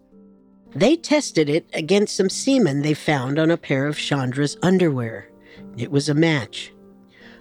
They 0.75 0.97
tested 0.97 1.49
it 1.49 1.69
against 1.73 2.17
some 2.17 2.31
semen 2.31 2.83
they 2.83 2.95
found 2.95 3.39
on 3.39 3.51
a 3.51 3.57
pair 3.57 3.87
of 3.87 3.97
Chandra's 3.97 4.57
underwear. 4.63 5.29
It 5.79 5.91
was 5.91 6.09
a 6.09 6.15
match. 6.15 6.73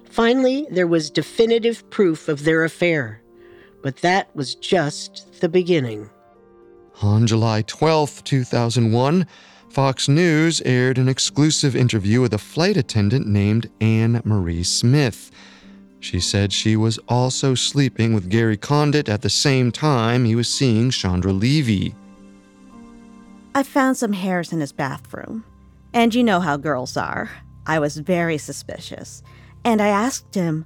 Finally, 0.04 0.66
there 0.70 0.86
was 0.86 1.10
definitive 1.10 1.88
proof 1.90 2.28
of 2.28 2.44
their 2.44 2.64
affair. 2.64 3.20
But 3.82 3.96
that 3.98 4.34
was 4.34 4.54
just 4.54 5.40
the 5.40 5.48
beginning. 5.48 6.10
On 7.02 7.26
July 7.26 7.62
12, 7.62 8.24
2001, 8.24 9.26
Fox 9.70 10.08
News 10.08 10.60
aired 10.62 10.98
an 10.98 11.08
exclusive 11.08 11.76
interview 11.76 12.20
with 12.20 12.34
a 12.34 12.38
flight 12.38 12.76
attendant 12.76 13.26
named 13.26 13.70
Anne 13.80 14.20
Marie 14.24 14.64
Smith. 14.64 15.30
She 16.00 16.20
said 16.20 16.52
she 16.52 16.76
was 16.76 16.98
also 17.08 17.54
sleeping 17.54 18.14
with 18.14 18.30
Gary 18.30 18.56
Condit 18.56 19.08
at 19.08 19.22
the 19.22 19.30
same 19.30 19.70
time 19.70 20.24
he 20.24 20.34
was 20.34 20.48
seeing 20.48 20.90
Chandra 20.90 21.32
Levy. 21.32 21.94
I 23.54 23.62
found 23.62 23.96
some 23.96 24.12
hairs 24.12 24.52
in 24.52 24.60
his 24.60 24.72
bathroom. 24.72 25.44
And 25.92 26.14
you 26.14 26.22
know 26.22 26.40
how 26.40 26.56
girls 26.56 26.96
are. 26.96 27.30
I 27.68 27.78
was 27.78 27.98
very 27.98 28.38
suspicious. 28.38 29.22
And 29.64 29.80
I 29.80 29.88
asked 29.88 30.34
him, 30.34 30.64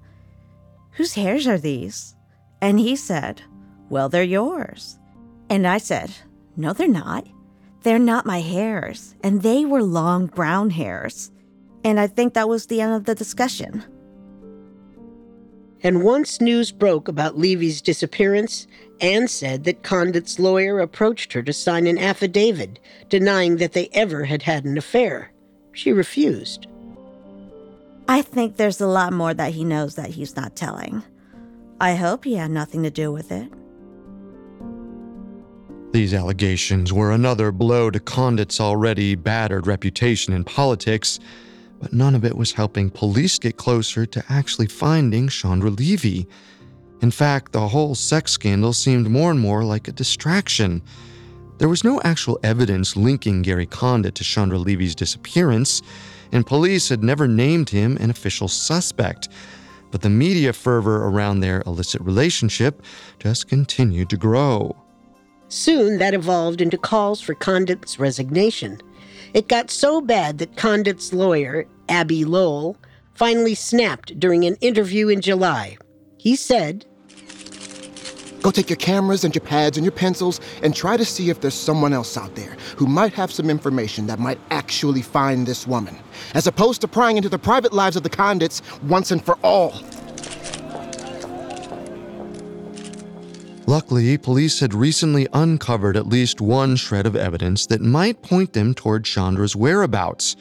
Whose 0.93 1.15
hairs 1.15 1.47
are 1.49 1.59
these? 1.59 2.15
And 2.61 2.79
he 2.79 2.95
said, 2.95 3.43
Well, 3.91 4.09
they're 4.09 4.23
yours. 4.23 4.99
And 5.51 5.67
I 5.67 5.79
said, 5.79 6.13
No, 6.57 6.73
they're 6.73 6.89
not. 6.89 7.27
They're 7.83 7.99
not 7.99 8.25
my 8.25 8.41
hairs. 8.41 9.17
And 9.25 9.43
they 9.43 9.65
were 9.65 9.83
long 9.83 10.27
brown 10.27 10.71
hairs. 10.71 11.33
And 11.83 11.99
I 11.99 12.07
think 12.07 12.35
that 12.35 12.49
was 12.49 12.67
the 12.67 12.81
end 12.81 12.95
of 12.95 13.05
the 13.05 13.17
discussion. 13.17 13.85
And 15.83 16.05
once 16.05 16.41
news 16.41 16.71
broke 16.71 17.09
about 17.09 17.37
Levy's 17.37 17.83
disappearance, 17.83 18.69
Anne 19.01 19.27
said 19.27 19.65
that 19.65 19.83
Condit's 19.83 20.39
lawyer 20.39 20.79
approached 20.79 21.33
her 21.33 21.43
to 21.43 21.53
sign 21.53 21.89
an 21.89 21.99
affidavit 21.99 22.79
denying 23.09 23.57
that 23.57 23.73
they 23.73 23.89
ever 23.93 24.25
had 24.25 24.43
had 24.43 24.65
an 24.65 24.79
affair. 24.79 25.33
She 25.73 25.93
refused. 25.93 26.69
I 28.09 28.23
think 28.23 28.57
there's 28.57 28.81
a 28.81 28.87
lot 28.87 29.13
more 29.13 29.33
that 29.35 29.53
he 29.53 29.65
knows 29.65 29.95
that 29.95 30.11
he's 30.11 30.37
not 30.37 30.57
telling. 30.57 31.03
I 31.81 31.95
hope 31.95 32.25
he 32.25 32.35
had 32.35 32.51
nothing 32.51 32.83
to 32.83 32.91
do 32.91 33.11
with 33.11 33.33
it. 33.33 33.51
These 35.93 36.15
allegations 36.15 36.93
were 36.93 37.13
another 37.13 37.53
blow 37.53 37.91
to 37.91 38.01
Condit's 38.01 38.61
already 38.61 39.15
battered 39.15 39.67
reputation 39.67 40.33
in 40.33 40.43
politics, 40.43 41.19
but 41.81 41.93
none 41.93 42.15
of 42.15 42.25
it 42.25 42.37
was 42.37 42.53
helping 42.53 42.89
police 42.89 43.39
get 43.39 43.59
closer 43.59 44.07
to 44.07 44.25
actually 44.31 44.69
finding 44.69 45.29
Chandra 45.29 45.71
Levy. 45.71 46.27
In 47.03 47.11
fact, 47.11 47.53
the 47.53 47.69
whole 47.69 47.95
sex 47.95 48.33
scandal 48.33 48.73
seemed 48.73 49.11
more 49.11 49.31
and 49.31 49.41
more 49.41 49.65
like 49.65 49.87
a 49.87 49.93
distraction. 49.93 50.81
There 51.59 51.69
was 51.69 51.85
no 51.85 52.01
actual 52.05 52.41
evidence 52.43 52.97
linking 52.97 53.43
Gary 53.43 53.67
Condit 53.67 54.15
to 54.15 54.25
Chandra 54.25 54.59
Levy's 54.59 54.95
disappearance, 54.95 55.83
and 56.33 56.47
police 56.47 56.89
had 56.89 57.05
never 57.05 57.29
named 57.29 57.71
him 57.71 57.97
an 57.99 58.11
official 58.11 58.49
suspect. 58.49 59.29
But 59.91 60.01
the 60.01 60.11
media 60.11 60.53
fervor 60.53 61.05
around 61.05 61.41
their 61.41 61.63
illicit 61.67 62.01
relationship 62.01 62.83
just 63.19 63.49
continued 63.49 64.09
to 64.11 64.17
grow. 64.17 64.75
Soon 65.49 65.99
that 65.99 66.15
evolved 66.15 66.63
into 66.63 66.79
calls 66.79 67.21
for 67.21 67.35
Condit's 67.35 67.99
resignation. 67.99 68.81
It 69.35 69.49
got 69.49 69.71
so 69.71 70.01
bad 70.01 70.39
that 70.39 70.57
Condit's 70.57 71.13
lawyer, 71.13 71.67
Abbe 71.91 72.25
Lowell, 72.25 72.77
finally 73.15 73.55
snapped 73.55 74.19
during 74.19 74.45
an 74.45 74.57
interview 74.63 75.09
in 75.09 75.21
July. 75.21 75.77
He 76.17 76.37
said, 76.37 76.87
Go 78.43 78.51
take 78.51 78.69
your 78.69 78.77
cameras 78.77 79.23
and 79.23 79.35
your 79.35 79.45
pads 79.45 79.77
and 79.77 79.85
your 79.85 79.93
pencils 79.93 80.41
and 80.65 80.75
try 80.75 80.97
to 80.97 81.05
see 81.05 81.31
if 81.31 81.41
there's 81.41 81.55
someone 81.55 81.93
else 81.93 82.17
out 82.17 82.35
there 82.35 82.57
who 82.77 82.87
might 82.87 83.13
have 83.15 83.33
some 83.33 83.49
information 83.49 84.09
that 84.09 84.19
might 84.19 84.39
actually 84.51 85.01
find 85.01 85.47
this 85.47 85.67
woman, 85.67 85.97
as 86.35 86.49
opposed 86.49 86.81
to 86.81 86.89
prying 86.89 87.17
into 87.17 87.29
the 87.29 87.39
private 87.39 87.73
lives 87.73 87.95
of 87.95 88.03
the 88.03 88.11
Condits 88.11 88.61
once 88.83 89.13
and 89.13 89.25
for 89.25 89.39
all. 89.45 89.81
Luckily, 93.69 94.19
police 94.19 94.59
had 94.59 94.75
recently 94.75 95.29
uncovered 95.33 95.97
at 95.97 96.09
least 96.09 96.41
one 96.41 96.75
shred 96.75 97.07
of 97.07 97.15
evidence 97.15 97.67
that 97.67 97.81
might 97.81 98.21
point 98.23 98.53
them 98.55 98.75
toward 98.75 99.05
Chandra's 99.05 99.55
whereabouts. 99.55 100.35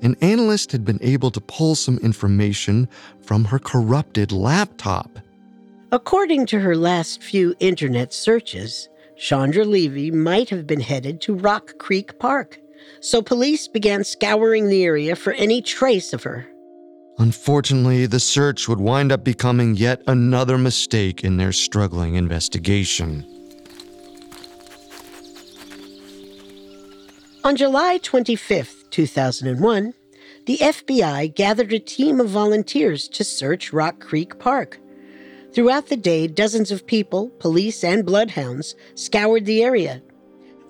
An 0.00 0.16
analyst 0.20 0.70
had 0.70 0.84
been 0.84 1.00
able 1.02 1.32
to 1.32 1.40
pull 1.40 1.74
some 1.74 1.98
information 1.98 2.88
from 3.20 3.44
her 3.46 3.58
corrupted 3.58 4.30
laptop. 4.30 5.18
According 5.92 6.46
to 6.46 6.60
her 6.60 6.74
last 6.74 7.22
few 7.22 7.54
internet 7.60 8.14
searches, 8.14 8.88
Chandra 9.18 9.66
Levy 9.66 10.10
might 10.10 10.48
have 10.48 10.66
been 10.66 10.80
headed 10.80 11.20
to 11.20 11.34
Rock 11.34 11.76
Creek 11.76 12.18
Park, 12.18 12.58
so 13.00 13.20
police 13.20 13.68
began 13.68 14.02
scouring 14.02 14.68
the 14.68 14.84
area 14.84 15.14
for 15.14 15.34
any 15.34 15.60
trace 15.60 16.14
of 16.14 16.22
her. 16.22 16.46
Unfortunately, 17.18 18.06
the 18.06 18.18
search 18.18 18.68
would 18.68 18.80
wind 18.80 19.12
up 19.12 19.22
becoming 19.22 19.76
yet 19.76 20.02
another 20.06 20.56
mistake 20.56 21.24
in 21.24 21.36
their 21.36 21.52
struggling 21.52 22.14
investigation. 22.14 23.26
On 27.44 27.54
July 27.54 27.98
25, 28.02 28.84
2001, 28.88 29.92
the 30.46 30.56
FBI 30.56 31.34
gathered 31.34 31.74
a 31.74 31.78
team 31.78 32.18
of 32.18 32.30
volunteers 32.30 33.08
to 33.08 33.24
search 33.24 33.74
Rock 33.74 34.00
Creek 34.00 34.38
Park. 34.38 34.78
Throughout 35.54 35.88
the 35.88 35.98
day, 35.98 36.26
dozens 36.26 36.70
of 36.70 36.86
people, 36.86 37.28
police, 37.38 37.84
and 37.84 38.06
bloodhounds 38.06 38.74
scoured 38.94 39.44
the 39.44 39.62
area. 39.62 40.02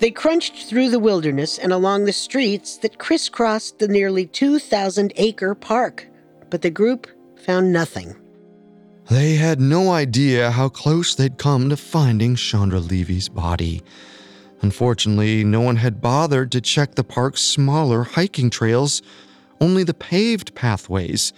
They 0.00 0.10
crunched 0.10 0.66
through 0.66 0.90
the 0.90 0.98
wilderness 0.98 1.56
and 1.58 1.72
along 1.72 2.04
the 2.04 2.12
streets 2.12 2.78
that 2.78 2.98
crisscrossed 2.98 3.78
the 3.78 3.86
nearly 3.86 4.26
2,000 4.26 5.12
acre 5.14 5.54
park, 5.54 6.08
but 6.50 6.62
the 6.62 6.70
group 6.70 7.06
found 7.46 7.72
nothing. 7.72 8.16
They 9.08 9.36
had 9.36 9.60
no 9.60 9.92
idea 9.92 10.50
how 10.50 10.68
close 10.68 11.14
they'd 11.14 11.38
come 11.38 11.68
to 11.68 11.76
finding 11.76 12.34
Chandra 12.34 12.80
Levy's 12.80 13.28
body. 13.28 13.82
Unfortunately, 14.62 15.44
no 15.44 15.60
one 15.60 15.76
had 15.76 16.00
bothered 16.00 16.50
to 16.52 16.60
check 16.60 16.96
the 16.96 17.04
park's 17.04 17.42
smaller 17.42 18.02
hiking 18.02 18.50
trails, 18.50 19.00
only 19.60 19.84
the 19.84 19.94
paved 19.94 20.56
pathways. 20.56 21.32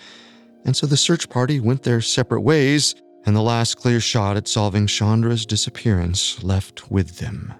And 0.64 0.74
so 0.74 0.86
the 0.86 0.96
search 0.96 1.28
party 1.28 1.60
went 1.60 1.82
their 1.82 2.00
separate 2.00 2.40
ways, 2.40 2.94
and 3.26 3.34
the 3.34 3.42
last 3.42 3.76
clear 3.76 4.00
shot 4.00 4.36
at 4.36 4.48
solving 4.48 4.86
Chandra's 4.86 5.46
disappearance 5.46 6.42
left 6.42 6.90
with 6.90 7.18
them. 7.18 7.52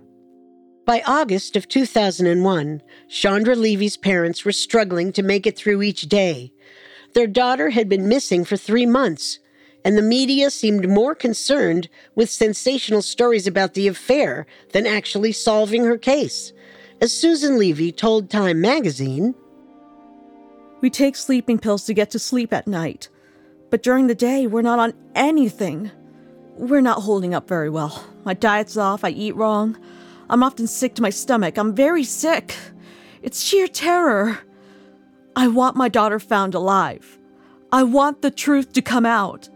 By 0.87 1.03
August 1.07 1.57
of 1.57 1.67
2001, 1.69 2.83
Chandra 3.09 3.57
Levy's 3.57 3.97
parents 3.97 4.45
were 4.45 4.53
struggling 4.53 5.13
to 5.13 5.23
make 5.23 5.47
it 5.47 5.57
through 5.57 5.81
each 5.81 6.03
day. 6.03 6.53
Their 7.15 7.27
daughter 7.27 7.71
had 7.71 7.89
been 7.89 8.09
missing 8.09 8.45
for 8.45 8.59
three 8.59 8.85
months, 8.85 9.39
and 9.83 9.97
the 9.97 10.03
media 10.03 10.51
seemed 10.51 10.89
more 10.89 11.15
concerned 11.15 11.89
with 12.15 12.29
sensational 12.29 13.01
stories 13.01 13.47
about 13.47 13.73
the 13.73 13.89
affair 13.89 14.47
than 14.73 14.87
actually 14.87 15.33
solving 15.33 15.85
her 15.85 15.97
case. 15.97 16.53
As 17.01 17.13
Susan 17.13 17.59
Levy 17.59 17.91
told 17.91 18.29
Time 18.29 18.61
magazine, 18.61 19.35
We 20.83 20.91
take 20.91 21.17
sleeping 21.17 21.59
pills 21.59 21.85
to 21.87 21.95
get 21.95 22.11
to 22.11 22.19
sleep 22.19 22.53
at 22.53 22.67
night. 22.67 23.09
But 23.75 23.83
during 23.83 24.07
the 24.07 24.15
day, 24.15 24.47
we're 24.47 24.63
not 24.63 24.79
on 24.79 24.95
anything. 25.17 25.91
We're 26.57 26.81
not 26.81 27.03
holding 27.03 27.35
up 27.35 27.49
very 27.49 27.69
well. 27.69 28.05
My 28.23 28.33
diet's 28.33 28.77
off, 28.77 29.03
I 29.03 29.09
eat 29.09 29.35
wrong. 29.35 29.77
I'm 30.31 30.45
often 30.45 30.69
sick 30.69 30.95
to 30.95 31.03
my 31.03 31.11
stomach. 31.11 31.59
I'm 31.59 31.75
very 31.75 32.05
sick. 32.05 32.55
It's 33.21 33.43
sheer 33.43 33.67
terror. 33.67 34.39
I 35.35 35.49
want 35.49 35.75
my 35.75 35.89
daughter 35.89 36.21
found 36.21 36.55
alive. 36.55 37.19
I 37.73 37.83
want 37.83 38.23
the 38.23 38.31
truth 38.31 38.73
to 38.75 38.81
come 38.81 39.05
out. 39.05 39.49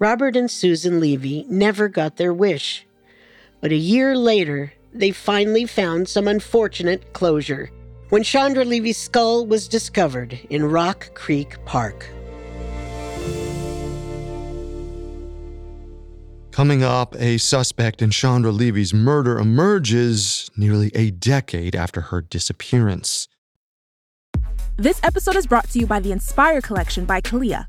Robert 0.00 0.34
and 0.34 0.50
Susan 0.50 0.98
Levy 0.98 1.46
never 1.48 1.86
got 1.86 2.16
their 2.16 2.34
wish. 2.34 2.88
But 3.60 3.70
a 3.70 3.76
year 3.76 4.16
later, 4.16 4.72
they 4.92 5.12
finally 5.12 5.64
found 5.64 6.08
some 6.08 6.26
unfortunate 6.26 7.12
closure 7.12 7.70
when 8.10 8.22
Chandra 8.22 8.64
Levy's 8.64 8.98
skull 8.98 9.46
was 9.46 9.68
discovered 9.68 10.38
in 10.50 10.64
Rock 10.64 11.14
Creek 11.14 11.56
Park. 11.64 12.06
Coming 16.50 16.82
up, 16.82 17.14
a 17.18 17.38
suspect 17.38 18.02
in 18.02 18.10
Chandra 18.10 18.50
Levy's 18.50 18.92
murder 18.92 19.38
emerges 19.38 20.50
nearly 20.56 20.90
a 20.94 21.10
decade 21.10 21.76
after 21.76 22.00
her 22.02 22.20
disappearance. 22.20 23.28
This 24.76 25.00
episode 25.04 25.36
is 25.36 25.46
brought 25.46 25.68
to 25.70 25.78
you 25.78 25.86
by 25.86 26.00
the 26.00 26.10
Inspire 26.10 26.60
Collection 26.60 27.04
by 27.04 27.20
Calia. 27.20 27.68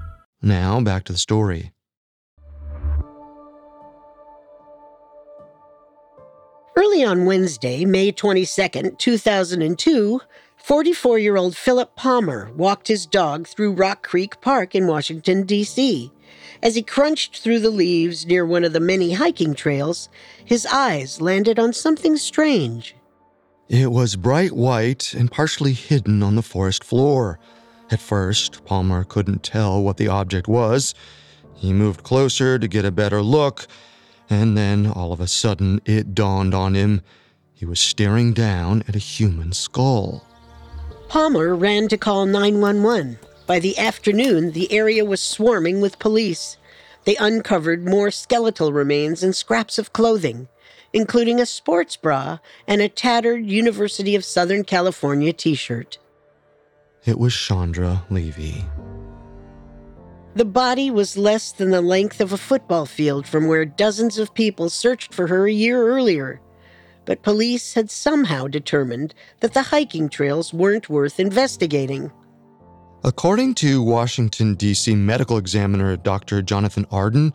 Now, 0.41 0.81
back 0.81 1.03
to 1.05 1.11
the 1.11 1.19
story. 1.19 1.71
Early 6.75 7.03
on 7.03 7.25
Wednesday, 7.25 7.85
May 7.85 8.11
22, 8.11 8.95
2002, 8.97 10.21
44 10.57 11.19
year 11.19 11.37
old 11.37 11.55
Philip 11.55 11.95
Palmer 11.95 12.51
walked 12.55 12.87
his 12.87 13.05
dog 13.05 13.47
through 13.47 13.73
Rock 13.73 14.03
Creek 14.07 14.41
Park 14.41 14.73
in 14.73 14.87
Washington, 14.87 15.43
D.C. 15.43 16.11
As 16.63 16.75
he 16.75 16.81
crunched 16.81 17.37
through 17.37 17.59
the 17.59 17.69
leaves 17.69 18.25
near 18.25 18.45
one 18.45 18.63
of 18.63 18.73
the 18.73 18.79
many 18.79 19.13
hiking 19.13 19.53
trails, 19.53 20.09
his 20.43 20.65
eyes 20.67 21.21
landed 21.21 21.59
on 21.59 21.73
something 21.73 22.17
strange. 22.17 22.95
It 23.67 23.91
was 23.91 24.15
bright 24.15 24.51
white 24.51 25.13
and 25.13 25.31
partially 25.31 25.73
hidden 25.73 26.23
on 26.23 26.35
the 26.35 26.41
forest 26.41 26.83
floor. 26.83 27.39
At 27.91 27.99
first, 27.99 28.63
Palmer 28.63 29.03
couldn't 29.03 29.43
tell 29.43 29.83
what 29.83 29.97
the 29.97 30.07
object 30.07 30.47
was. 30.47 30.95
He 31.53 31.73
moved 31.73 32.03
closer 32.03 32.57
to 32.57 32.67
get 32.67 32.85
a 32.85 32.91
better 32.91 33.21
look, 33.21 33.67
and 34.29 34.57
then 34.57 34.87
all 34.87 35.11
of 35.11 35.19
a 35.19 35.27
sudden 35.27 35.81
it 35.85 36.15
dawned 36.15 36.53
on 36.53 36.73
him. 36.73 37.01
He 37.53 37.65
was 37.65 37.81
staring 37.81 38.31
down 38.31 38.83
at 38.87 38.95
a 38.95 38.99
human 38.99 39.51
skull. 39.51 40.25
Palmer 41.09 41.53
ran 41.53 41.89
to 41.89 41.97
call 41.97 42.25
911. 42.25 43.19
By 43.45 43.59
the 43.59 43.77
afternoon, 43.77 44.53
the 44.53 44.71
area 44.71 45.03
was 45.03 45.19
swarming 45.19 45.81
with 45.81 45.99
police. 45.99 46.55
They 47.03 47.17
uncovered 47.17 47.85
more 47.85 48.09
skeletal 48.09 48.71
remains 48.71 49.21
and 49.21 49.35
scraps 49.35 49.77
of 49.77 49.91
clothing, 49.91 50.47
including 50.93 51.41
a 51.41 51.45
sports 51.45 51.97
bra 51.97 52.39
and 52.65 52.81
a 52.81 52.87
tattered 52.87 53.45
University 53.45 54.15
of 54.15 54.23
Southern 54.23 54.63
California 54.63 55.33
t 55.33 55.55
shirt. 55.55 55.97
It 57.03 57.17
was 57.17 57.33
Chandra 57.33 58.03
Levy. 58.11 58.63
The 60.35 60.45
body 60.45 60.91
was 60.91 61.17
less 61.17 61.51
than 61.51 61.71
the 61.71 61.81
length 61.81 62.21
of 62.21 62.31
a 62.31 62.37
football 62.37 62.85
field 62.85 63.25
from 63.25 63.47
where 63.47 63.65
dozens 63.65 64.19
of 64.19 64.35
people 64.35 64.69
searched 64.69 65.11
for 65.11 65.25
her 65.25 65.47
a 65.47 65.51
year 65.51 65.87
earlier. 65.87 66.39
But 67.05 67.23
police 67.23 67.73
had 67.73 67.89
somehow 67.89 68.45
determined 68.45 69.15
that 69.39 69.53
the 69.53 69.63
hiking 69.63 70.09
trails 70.09 70.53
weren't 70.53 70.89
worth 70.89 71.19
investigating. 71.19 72.11
According 73.03 73.55
to 73.55 73.81
Washington, 73.81 74.53
D.C. 74.53 74.93
medical 74.93 75.37
examiner 75.37 75.97
Dr. 75.97 76.43
Jonathan 76.43 76.85
Arden, 76.91 77.33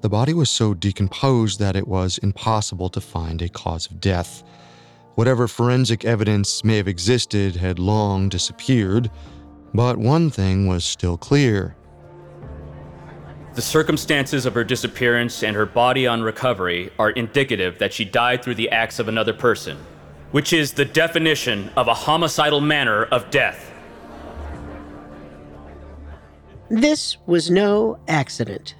the 0.00 0.08
body 0.08 0.34
was 0.34 0.50
so 0.50 0.74
decomposed 0.74 1.60
that 1.60 1.76
it 1.76 1.86
was 1.86 2.18
impossible 2.18 2.88
to 2.90 3.00
find 3.00 3.40
a 3.40 3.48
cause 3.48 3.86
of 3.88 4.00
death. 4.00 4.42
Whatever 5.16 5.48
forensic 5.48 6.04
evidence 6.04 6.62
may 6.62 6.76
have 6.76 6.86
existed 6.86 7.56
had 7.56 7.78
long 7.78 8.28
disappeared, 8.28 9.10
but 9.72 9.96
one 9.96 10.28
thing 10.28 10.66
was 10.66 10.84
still 10.84 11.16
clear. 11.16 11.74
The 13.54 13.62
circumstances 13.62 14.44
of 14.44 14.52
her 14.52 14.62
disappearance 14.62 15.42
and 15.42 15.56
her 15.56 15.64
body 15.64 16.06
on 16.06 16.20
recovery 16.20 16.90
are 16.98 17.08
indicative 17.10 17.78
that 17.78 17.94
she 17.94 18.04
died 18.04 18.44
through 18.44 18.56
the 18.56 18.68
acts 18.68 18.98
of 18.98 19.08
another 19.08 19.32
person, 19.32 19.78
which 20.32 20.52
is 20.52 20.74
the 20.74 20.84
definition 20.84 21.70
of 21.78 21.88
a 21.88 21.94
homicidal 21.94 22.60
manner 22.60 23.04
of 23.04 23.30
death. 23.30 23.72
This 26.68 27.16
was 27.24 27.50
no 27.50 27.98
accident. 28.06 28.74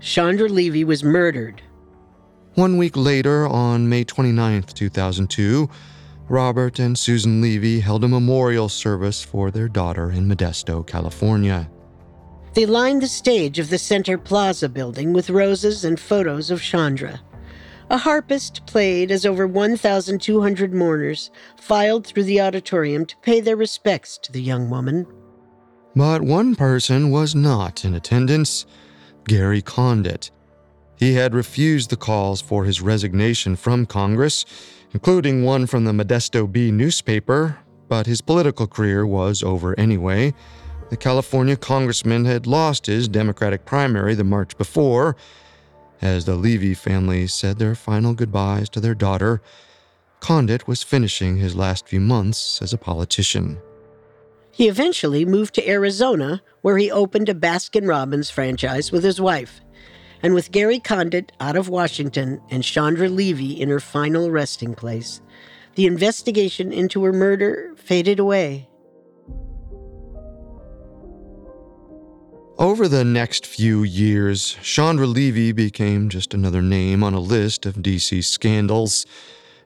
Chandra 0.00 0.48
Levy 0.48 0.84
was 0.84 1.04
murdered. 1.04 1.60
One 2.54 2.76
week 2.76 2.96
later, 2.96 3.48
on 3.48 3.88
May 3.88 4.04
29, 4.04 4.62
2002, 4.62 5.68
Robert 6.28 6.78
and 6.78 6.96
Susan 6.96 7.40
Levy 7.40 7.80
held 7.80 8.04
a 8.04 8.08
memorial 8.08 8.68
service 8.68 9.24
for 9.24 9.50
their 9.50 9.68
daughter 9.68 10.12
in 10.12 10.28
Modesto, 10.28 10.86
California. 10.86 11.68
They 12.54 12.64
lined 12.64 13.02
the 13.02 13.08
stage 13.08 13.58
of 13.58 13.70
the 13.70 13.78
Center 13.78 14.16
Plaza 14.16 14.68
building 14.68 15.12
with 15.12 15.30
roses 15.30 15.84
and 15.84 15.98
photos 15.98 16.52
of 16.52 16.62
Chandra. 16.62 17.20
A 17.90 17.98
harpist 17.98 18.64
played 18.66 19.10
as 19.10 19.26
over 19.26 19.48
1,200 19.48 20.72
mourners 20.72 21.32
filed 21.60 22.06
through 22.06 22.22
the 22.22 22.40
auditorium 22.40 23.04
to 23.06 23.16
pay 23.16 23.40
their 23.40 23.56
respects 23.56 24.16
to 24.18 24.30
the 24.30 24.40
young 24.40 24.70
woman. 24.70 25.06
But 25.96 26.22
one 26.22 26.54
person 26.54 27.10
was 27.10 27.34
not 27.34 27.84
in 27.84 27.94
attendance 27.94 28.64
Gary 29.26 29.60
Condit. 29.60 30.30
He 30.96 31.14
had 31.14 31.34
refused 31.34 31.90
the 31.90 31.96
calls 31.96 32.40
for 32.40 32.64
his 32.64 32.80
resignation 32.80 33.56
from 33.56 33.86
Congress, 33.86 34.44
including 34.92 35.44
one 35.44 35.66
from 35.66 35.84
the 35.84 35.92
Modesto 35.92 36.50
Bee 36.50 36.70
newspaper, 36.70 37.58
but 37.88 38.06
his 38.06 38.20
political 38.20 38.66
career 38.66 39.06
was 39.06 39.42
over 39.42 39.78
anyway. 39.78 40.32
The 40.90 40.96
California 40.96 41.56
congressman 41.56 42.24
had 42.24 42.46
lost 42.46 42.86
his 42.86 43.08
Democratic 43.08 43.64
primary 43.64 44.14
the 44.14 44.24
March 44.24 44.56
before. 44.56 45.16
As 46.00 46.24
the 46.24 46.36
Levy 46.36 46.74
family 46.74 47.26
said 47.26 47.58
their 47.58 47.74
final 47.74 48.14
goodbyes 48.14 48.68
to 48.70 48.80
their 48.80 48.94
daughter, 48.94 49.40
Condit 50.20 50.68
was 50.68 50.82
finishing 50.82 51.36
his 51.36 51.54
last 51.56 51.88
few 51.88 52.00
months 52.00 52.62
as 52.62 52.72
a 52.72 52.78
politician. 52.78 53.58
He 54.50 54.68
eventually 54.68 55.24
moved 55.24 55.54
to 55.54 55.68
Arizona, 55.68 56.40
where 56.62 56.78
he 56.78 56.90
opened 56.90 57.28
a 57.28 57.34
Baskin 57.34 57.88
Robbins 57.88 58.30
franchise 58.30 58.92
with 58.92 59.02
his 59.02 59.20
wife. 59.20 59.60
And 60.24 60.32
with 60.32 60.52
Gary 60.52 60.80
Condit 60.80 61.32
out 61.38 61.54
of 61.54 61.68
Washington 61.68 62.40
and 62.48 62.64
Chandra 62.64 63.10
Levy 63.10 63.60
in 63.60 63.68
her 63.68 63.78
final 63.78 64.30
resting 64.30 64.74
place, 64.74 65.20
the 65.74 65.84
investigation 65.84 66.72
into 66.72 67.04
her 67.04 67.12
murder 67.12 67.74
faded 67.76 68.18
away. 68.18 68.66
Over 72.56 72.88
the 72.88 73.04
next 73.04 73.44
few 73.44 73.82
years, 73.82 74.56
Chandra 74.62 75.06
Levy 75.06 75.52
became 75.52 76.08
just 76.08 76.32
another 76.32 76.62
name 76.62 77.04
on 77.04 77.12
a 77.12 77.20
list 77.20 77.66
of 77.66 77.82
DC 77.82 78.24
scandals, 78.24 79.04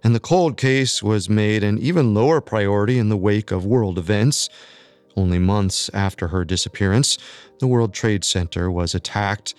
and 0.03 0.13
the 0.13 0.19
cold 0.19 0.57
case 0.57 1.05
was 1.05 1.29
made 1.29 1.63
an 1.63 1.79
even 1.79 2.15
lower 2.15 2.41
priority 2.41 2.99
in 2.99 3.11
the 3.11 3.17
wake 3.17 3.53
of 3.53 3.65
world 3.65 3.97
events. 3.97 4.49
Only 5.17 5.39
months 5.39 5.89
after 5.95 6.29
her 6.29 6.45
disappearance, 6.45 7.17
the 7.61 7.69
World 7.69 7.95
Trade 7.95 8.25
Center 8.25 8.69
was 8.69 8.93
attacked. 8.93 9.55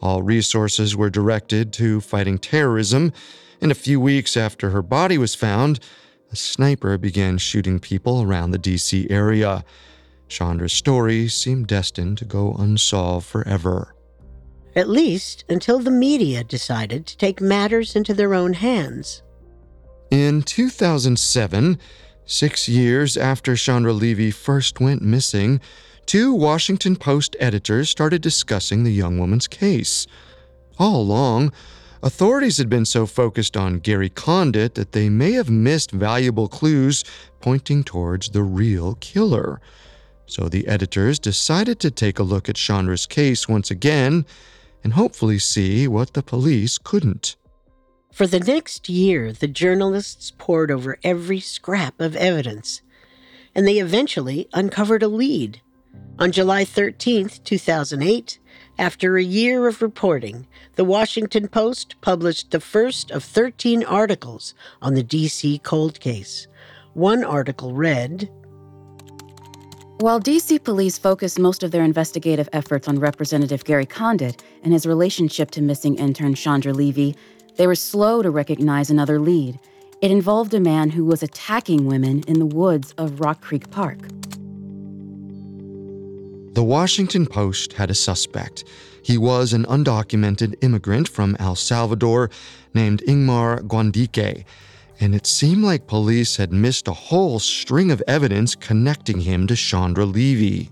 All 0.00 0.22
resources 0.22 0.96
were 0.96 1.10
directed 1.10 1.72
to 1.74 2.00
fighting 2.00 2.38
terrorism, 2.38 3.12
and 3.60 3.72
a 3.72 3.76
few 3.76 4.00
weeks 4.00 4.36
after 4.36 4.70
her 4.70 4.82
body 4.82 5.18
was 5.18 5.34
found, 5.34 5.80
a 6.30 6.36
sniper 6.36 6.98
began 6.98 7.38
shooting 7.38 7.80
people 7.80 8.22
around 8.22 8.50
the 8.50 8.58
DC 8.58 9.10
area. 9.10 9.64
Chandra's 10.28 10.72
story 10.72 11.28
seemed 11.28 11.66
destined 11.66 12.18
to 12.18 12.24
go 12.24 12.54
unsolved 12.58 13.26
forever. 13.26 13.94
At 14.76 14.88
least 14.88 15.44
until 15.48 15.78
the 15.78 15.90
media 15.90 16.44
decided 16.44 17.06
to 17.06 17.16
take 17.16 17.40
matters 17.40 17.96
into 17.96 18.14
their 18.14 18.34
own 18.34 18.52
hands. 18.52 19.22
In 20.10 20.42
2007, 20.42 21.78
Six 22.30 22.68
years 22.68 23.16
after 23.16 23.56
Chandra 23.56 23.94
Levy 23.94 24.30
first 24.30 24.80
went 24.80 25.00
missing, 25.00 25.62
two 26.08 26.32
Washington 26.32 26.96
Post 26.96 27.36
editors 27.38 27.90
started 27.90 28.22
discussing 28.22 28.82
the 28.82 28.90
young 28.90 29.18
woman's 29.18 29.46
case. 29.46 30.06
All 30.78 31.02
along, 31.02 31.52
authorities 32.02 32.56
had 32.56 32.70
been 32.70 32.86
so 32.86 33.04
focused 33.04 33.58
on 33.58 33.80
Gary 33.80 34.08
Condit 34.08 34.74
that 34.74 34.92
they 34.92 35.10
may 35.10 35.32
have 35.32 35.50
missed 35.50 35.90
valuable 35.90 36.48
clues 36.48 37.04
pointing 37.40 37.84
towards 37.84 38.30
the 38.30 38.42
real 38.42 38.94
killer. 39.00 39.60
So 40.24 40.48
the 40.48 40.66
editors 40.66 41.18
decided 41.18 41.78
to 41.80 41.90
take 41.90 42.18
a 42.18 42.22
look 42.22 42.48
at 42.48 42.56
Chandra's 42.56 43.04
case 43.04 43.46
once 43.46 43.70
again 43.70 44.24
and 44.82 44.94
hopefully 44.94 45.38
see 45.38 45.86
what 45.86 46.14
the 46.14 46.22
police 46.22 46.78
couldn't. 46.78 47.36
For 48.14 48.26
the 48.26 48.40
next 48.40 48.88
year, 48.88 49.30
the 49.30 49.46
journalists 49.46 50.32
pored 50.38 50.70
over 50.70 50.96
every 51.04 51.40
scrap 51.40 52.00
of 52.00 52.16
evidence, 52.16 52.80
and 53.54 53.68
they 53.68 53.78
eventually 53.78 54.48
uncovered 54.54 55.02
a 55.02 55.08
lead. 55.08 55.60
On 56.20 56.32
July 56.32 56.64
13, 56.64 57.28
2008, 57.44 58.40
after 58.76 59.16
a 59.16 59.22
year 59.22 59.68
of 59.68 59.80
reporting, 59.80 60.48
the 60.74 60.82
Washington 60.82 61.46
Post 61.46 61.94
published 62.00 62.50
the 62.50 62.58
first 62.58 63.12
of 63.12 63.22
13 63.22 63.84
articles 63.84 64.52
on 64.82 64.94
the 64.94 65.04
DC 65.04 65.62
cold 65.62 66.00
case. 66.00 66.48
One 66.94 67.22
article 67.22 67.72
read 67.72 68.28
While 70.00 70.20
DC 70.20 70.64
police 70.64 70.98
focused 70.98 71.38
most 71.38 71.62
of 71.62 71.70
their 71.70 71.84
investigative 71.84 72.48
efforts 72.52 72.88
on 72.88 72.98
Representative 72.98 73.64
Gary 73.64 73.86
Condit 73.86 74.42
and 74.64 74.72
his 74.72 74.86
relationship 74.86 75.52
to 75.52 75.62
missing 75.62 75.94
intern 75.98 76.34
Chandra 76.34 76.72
Levy, 76.72 77.14
they 77.54 77.68
were 77.68 77.76
slow 77.76 78.22
to 78.22 78.30
recognize 78.32 78.90
another 78.90 79.20
lead. 79.20 79.60
It 80.02 80.10
involved 80.10 80.52
a 80.52 80.58
man 80.58 80.90
who 80.90 81.04
was 81.04 81.22
attacking 81.22 81.86
women 81.86 82.24
in 82.26 82.40
the 82.40 82.46
woods 82.46 82.92
of 82.98 83.20
Rock 83.20 83.40
Creek 83.40 83.70
Park. 83.70 83.98
The 86.58 86.64
Washington 86.64 87.24
Post 87.24 87.74
had 87.74 87.88
a 87.88 87.94
suspect. 87.94 88.64
He 89.04 89.16
was 89.16 89.52
an 89.52 89.64
undocumented 89.66 90.56
immigrant 90.60 91.08
from 91.08 91.36
El 91.38 91.54
Salvador 91.54 92.30
named 92.74 93.00
Ingmar 93.06 93.60
Guandique, 93.60 94.44
and 94.98 95.14
it 95.14 95.24
seemed 95.24 95.62
like 95.62 95.86
police 95.86 96.36
had 96.36 96.52
missed 96.52 96.88
a 96.88 96.92
whole 96.92 97.38
string 97.38 97.92
of 97.92 98.02
evidence 98.08 98.56
connecting 98.56 99.20
him 99.20 99.46
to 99.46 99.54
Chandra 99.54 100.04
Levy. 100.04 100.68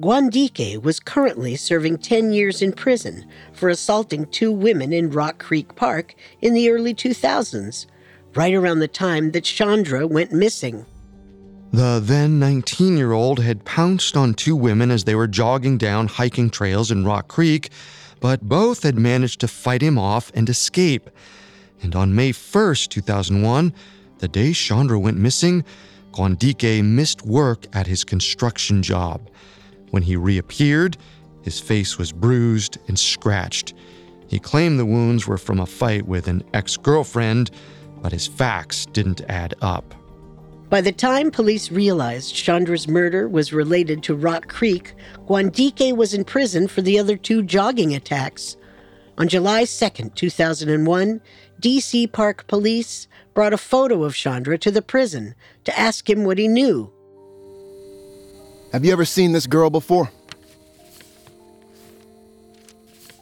Guandique 0.00 0.80
was 0.80 1.00
currently 1.00 1.56
serving 1.56 1.98
10 1.98 2.30
years 2.30 2.62
in 2.62 2.72
prison 2.72 3.28
for 3.52 3.68
assaulting 3.68 4.26
two 4.26 4.52
women 4.52 4.92
in 4.92 5.10
Rock 5.10 5.40
Creek 5.40 5.74
Park 5.74 6.14
in 6.40 6.54
the 6.54 6.70
early 6.70 6.94
2000s, 6.94 7.86
right 8.36 8.54
around 8.54 8.78
the 8.78 8.86
time 8.86 9.32
that 9.32 9.42
Chandra 9.42 10.06
went 10.06 10.30
missing. 10.30 10.86
The 11.72 12.00
then 12.02 12.40
19 12.40 12.96
year 12.96 13.12
old 13.12 13.38
had 13.38 13.64
pounced 13.64 14.16
on 14.16 14.34
two 14.34 14.56
women 14.56 14.90
as 14.90 15.04
they 15.04 15.14
were 15.14 15.28
jogging 15.28 15.78
down 15.78 16.08
hiking 16.08 16.50
trails 16.50 16.90
in 16.90 17.04
Rock 17.04 17.28
Creek, 17.28 17.70
but 18.18 18.42
both 18.42 18.82
had 18.82 18.98
managed 18.98 19.40
to 19.40 19.48
fight 19.48 19.80
him 19.80 19.96
off 19.96 20.32
and 20.34 20.48
escape. 20.48 21.08
And 21.80 21.94
on 21.94 22.14
May 22.14 22.32
1st, 22.32 22.88
2001, 22.88 23.72
the 24.18 24.26
day 24.26 24.52
Chandra 24.52 24.98
went 24.98 25.16
missing, 25.16 25.64
Guandique 26.12 26.82
missed 26.82 27.22
work 27.24 27.66
at 27.72 27.86
his 27.86 28.02
construction 28.02 28.82
job. 28.82 29.30
When 29.90 30.02
he 30.02 30.16
reappeared, 30.16 30.96
his 31.42 31.60
face 31.60 31.98
was 31.98 32.10
bruised 32.10 32.78
and 32.88 32.98
scratched. 32.98 33.74
He 34.26 34.40
claimed 34.40 34.78
the 34.78 34.84
wounds 34.84 35.28
were 35.28 35.38
from 35.38 35.60
a 35.60 35.66
fight 35.66 36.04
with 36.04 36.26
an 36.26 36.42
ex 36.52 36.76
girlfriend, 36.76 37.52
but 38.02 38.12
his 38.12 38.26
facts 38.26 38.86
didn't 38.86 39.22
add 39.28 39.54
up. 39.62 39.94
By 40.70 40.80
the 40.80 40.92
time 40.92 41.32
police 41.32 41.72
realized 41.72 42.32
Chandra's 42.32 42.86
murder 42.86 43.28
was 43.28 43.52
related 43.52 44.04
to 44.04 44.14
Rock 44.14 44.46
Creek, 44.46 44.94
Guandique 45.26 45.96
was 45.96 46.14
in 46.14 46.24
prison 46.24 46.68
for 46.68 46.80
the 46.80 46.96
other 46.96 47.16
two 47.16 47.42
jogging 47.42 47.92
attacks. 47.92 48.56
On 49.18 49.26
July 49.26 49.64
2, 49.64 50.10
2001, 50.14 51.20
DC 51.60 52.12
Park 52.12 52.46
Police 52.46 53.08
brought 53.34 53.52
a 53.52 53.58
photo 53.58 54.04
of 54.04 54.14
Chandra 54.14 54.56
to 54.58 54.70
the 54.70 54.80
prison 54.80 55.34
to 55.64 55.76
ask 55.76 56.08
him 56.08 56.22
what 56.22 56.38
he 56.38 56.46
knew. 56.46 56.92
Have 58.72 58.84
you 58.84 58.92
ever 58.92 59.04
seen 59.04 59.32
this 59.32 59.48
girl 59.48 59.70
before? 59.70 60.08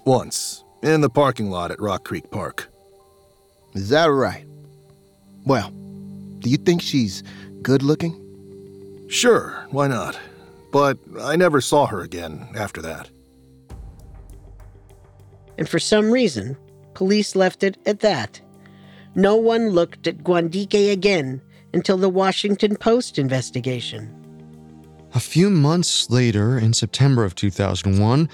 Once, 0.05 0.65
in 0.83 1.01
the 1.01 1.09
parking 1.09 1.51
lot 1.51 1.71
at 1.71 1.81
Rock 1.81 2.05
Creek 2.05 2.31
Park. 2.31 2.69
Is 3.73 3.89
that 3.89 4.07
right? 4.07 4.47
Well, 5.47 5.73
do 6.41 6.51
you 6.51 6.57
think 6.57 6.83
she's 6.83 7.23
good 7.63 7.83
looking? 7.83 8.25
Sure, 9.09 9.67
why 9.71 9.89
not? 9.89 10.19
but 10.71 10.99
I 11.21 11.37
never 11.37 11.61
saw 11.61 11.87
her 11.87 12.01
again 12.01 12.49
after 12.55 12.83
that. 12.83 13.11
And 15.57 15.69
for 15.69 15.79
some 15.79 16.11
reason, 16.11 16.57
police 16.95 17.35
left 17.35 17.63
it 17.63 17.79
at 17.87 18.01
that. 18.01 18.41
No 19.15 19.37
one 19.37 19.71
looked 19.71 20.07
at 20.07 20.19
Guandique 20.19 20.93
again 20.93 21.43
until 21.75 21.97
the 21.97 22.09
Washington 22.09 22.77
Post 22.77 23.19
investigation. 23.19 24.15
A 25.15 25.21
few 25.21 25.51
months 25.51 26.11
later, 26.11 26.59
in 26.59 26.75
September 26.75 27.25
of 27.25 27.35
2001, 27.35 28.29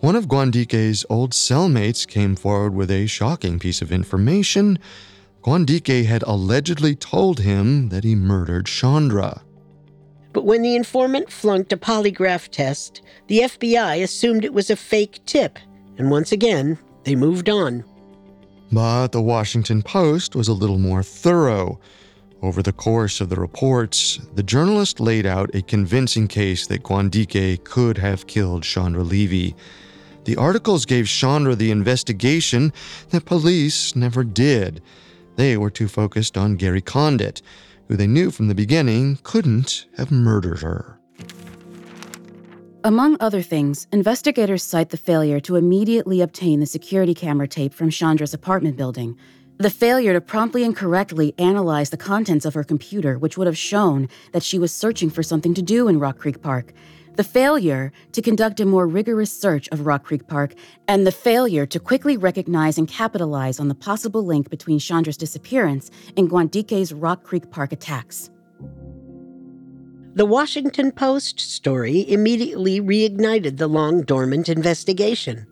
one 0.00 0.16
of 0.16 0.28
Guandique's 0.28 1.04
old 1.08 1.32
cellmates 1.32 2.06
came 2.06 2.34
forward 2.34 2.74
with 2.74 2.90
a 2.90 3.06
shocking 3.06 3.58
piece 3.58 3.82
of 3.82 3.92
information. 3.92 4.78
Guandique 5.46 6.06
had 6.06 6.24
allegedly 6.24 6.96
told 6.96 7.38
him 7.38 7.88
that 7.90 8.02
he 8.02 8.16
murdered 8.16 8.66
Chandra. 8.66 9.42
But 10.32 10.44
when 10.44 10.62
the 10.62 10.74
informant 10.74 11.30
flunked 11.30 11.72
a 11.72 11.76
polygraph 11.76 12.48
test, 12.48 13.00
the 13.28 13.42
FBI 13.42 14.02
assumed 14.02 14.44
it 14.44 14.52
was 14.52 14.70
a 14.70 14.76
fake 14.76 15.20
tip, 15.24 15.60
and 15.98 16.10
once 16.10 16.32
again, 16.32 16.80
they 17.04 17.14
moved 17.14 17.48
on. 17.48 17.84
But 18.72 19.12
the 19.12 19.22
Washington 19.22 19.84
Post 19.84 20.34
was 20.34 20.48
a 20.48 20.52
little 20.52 20.78
more 20.78 21.04
thorough. 21.04 21.78
Over 22.42 22.60
the 22.60 22.72
course 22.72 23.20
of 23.20 23.28
the 23.28 23.40
reports, 23.40 24.18
the 24.34 24.42
journalist 24.42 24.98
laid 24.98 25.26
out 25.26 25.54
a 25.54 25.62
convincing 25.62 26.26
case 26.26 26.66
that 26.66 26.82
Guandique 26.82 27.62
could 27.62 27.98
have 27.98 28.26
killed 28.26 28.64
Chandra 28.64 29.04
Levy. 29.04 29.54
The 30.24 30.36
articles 30.38 30.84
gave 30.86 31.06
Chandra 31.06 31.54
the 31.54 31.70
investigation 31.70 32.72
that 33.10 33.26
police 33.26 33.94
never 33.94 34.24
did. 34.24 34.82
They 35.36 35.56
were 35.56 35.70
too 35.70 35.88
focused 35.88 36.36
on 36.36 36.56
Gary 36.56 36.80
Condit, 36.80 37.42
who 37.88 37.96
they 37.96 38.06
knew 38.06 38.30
from 38.30 38.48
the 38.48 38.54
beginning 38.54 39.18
couldn't 39.22 39.86
have 39.96 40.10
murdered 40.10 40.60
her. 40.60 40.98
Among 42.82 43.16
other 43.20 43.42
things, 43.42 43.86
investigators 43.92 44.62
cite 44.62 44.90
the 44.90 44.96
failure 44.96 45.40
to 45.40 45.56
immediately 45.56 46.20
obtain 46.20 46.60
the 46.60 46.66
security 46.66 47.14
camera 47.14 47.48
tape 47.48 47.74
from 47.74 47.90
Chandra's 47.90 48.32
apartment 48.32 48.76
building, 48.76 49.18
the 49.58 49.70
failure 49.70 50.12
to 50.12 50.20
promptly 50.20 50.64
and 50.64 50.76
correctly 50.76 51.34
analyze 51.38 51.90
the 51.90 51.96
contents 51.96 52.44
of 52.44 52.54
her 52.54 52.64
computer, 52.64 53.18
which 53.18 53.36
would 53.36 53.46
have 53.46 53.58
shown 53.58 54.08
that 54.32 54.42
she 54.42 54.58
was 54.58 54.72
searching 54.72 55.10
for 55.10 55.22
something 55.22 55.54
to 55.54 55.62
do 55.62 55.88
in 55.88 55.98
Rock 55.98 56.18
Creek 56.18 56.42
Park, 56.42 56.72
the 57.16 57.24
failure 57.24 57.92
to 58.12 58.22
conduct 58.22 58.60
a 58.60 58.66
more 58.66 58.86
rigorous 58.86 59.32
search 59.32 59.68
of 59.68 59.86
Rock 59.86 60.04
Creek 60.04 60.26
Park, 60.26 60.54
and 60.86 61.06
the 61.06 61.12
failure 61.12 61.66
to 61.66 61.80
quickly 61.80 62.16
recognize 62.16 62.78
and 62.78 62.86
capitalize 62.88 63.58
on 63.58 63.68
the 63.68 63.74
possible 63.74 64.24
link 64.24 64.50
between 64.50 64.78
Chandra's 64.78 65.16
disappearance 65.16 65.90
and 66.16 66.28
Guandique's 66.28 66.92
Rock 66.92 67.22
Creek 67.22 67.50
Park 67.50 67.72
attacks. 67.72 68.30
The 70.14 70.26
Washington 70.26 70.92
Post 70.92 71.40
story 71.40 72.10
immediately 72.10 72.80
reignited 72.80 73.58
the 73.58 73.68
long 73.68 74.02
dormant 74.02 74.48
investigation. 74.48 75.46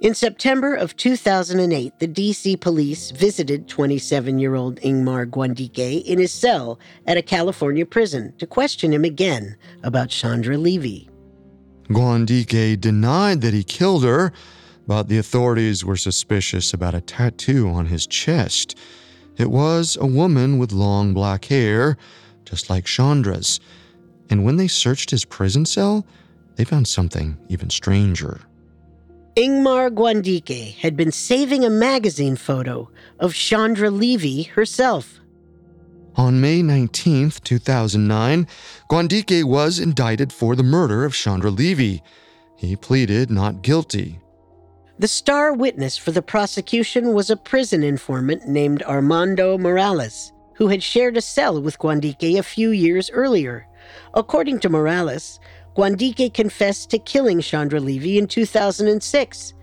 In 0.00 0.14
September 0.14 0.74
of 0.74 0.96
2008, 0.96 1.98
the 1.98 2.06
DC 2.06 2.60
police 2.60 3.10
visited 3.10 3.66
27 3.68 4.38
year 4.38 4.54
old 4.54 4.80
Ingmar 4.80 5.26
Guandique 5.26 6.04
in 6.04 6.18
his 6.18 6.32
cell 6.32 6.78
at 7.06 7.16
a 7.16 7.22
California 7.22 7.84
prison 7.84 8.32
to 8.38 8.46
question 8.46 8.92
him 8.92 9.04
again 9.04 9.56
about 9.82 10.10
Chandra 10.10 10.56
Levy. 10.56 11.08
Guandique 11.88 12.80
denied 12.80 13.40
that 13.40 13.54
he 13.54 13.64
killed 13.64 14.04
her, 14.04 14.32
but 14.86 15.08
the 15.08 15.18
authorities 15.18 15.84
were 15.84 15.96
suspicious 15.96 16.72
about 16.72 16.94
a 16.94 17.00
tattoo 17.00 17.68
on 17.68 17.86
his 17.86 18.06
chest. 18.06 18.78
It 19.36 19.50
was 19.50 19.96
a 20.00 20.06
woman 20.06 20.58
with 20.58 20.70
long 20.72 21.12
black 21.12 21.46
hair, 21.46 21.96
just 22.44 22.70
like 22.70 22.84
Chandra's 22.84 23.58
and 24.30 24.44
when 24.44 24.56
they 24.56 24.68
searched 24.68 25.10
his 25.10 25.24
prison 25.24 25.64
cell, 25.64 26.06
they 26.56 26.64
found 26.64 26.86
something 26.86 27.38
even 27.48 27.70
stranger. 27.70 28.40
Ingmar 29.38 29.88
Guandique 29.94 30.74
had 30.78 30.96
been 30.96 31.12
saving 31.12 31.64
a 31.64 31.70
magazine 31.70 32.34
photo 32.34 32.90
of 33.20 33.34
Chandra 33.34 33.88
Levy 33.88 34.42
herself. 34.42 35.20
On 36.16 36.40
May 36.40 36.60
19, 36.60 37.30
2009, 37.44 38.48
Guandique 38.90 39.44
was 39.44 39.78
indicted 39.78 40.32
for 40.32 40.56
the 40.56 40.64
murder 40.64 41.04
of 41.04 41.14
Chandra 41.14 41.52
Levy. 41.52 42.02
He 42.56 42.74
pleaded 42.74 43.30
not 43.30 43.62
guilty. 43.62 44.18
The 44.98 45.06
star 45.06 45.52
witness 45.52 45.96
for 45.96 46.10
the 46.10 46.20
prosecution 46.20 47.14
was 47.14 47.30
a 47.30 47.36
prison 47.36 47.84
informant 47.84 48.48
named 48.48 48.82
Armando 48.82 49.56
Morales, 49.56 50.32
who 50.54 50.66
had 50.66 50.82
shared 50.82 51.16
a 51.16 51.20
cell 51.20 51.62
with 51.62 51.78
Guandique 51.78 52.40
a 52.40 52.42
few 52.42 52.70
years 52.70 53.08
earlier. 53.12 53.68
According 54.14 54.58
to 54.60 54.68
Morales, 54.68 55.38
Guandique 55.78 56.34
confessed 56.34 56.90
to 56.90 56.98
killing 56.98 57.40
Chandra 57.40 57.78
Levy 57.78 58.18
in 58.18 58.26
2006. 58.26 59.54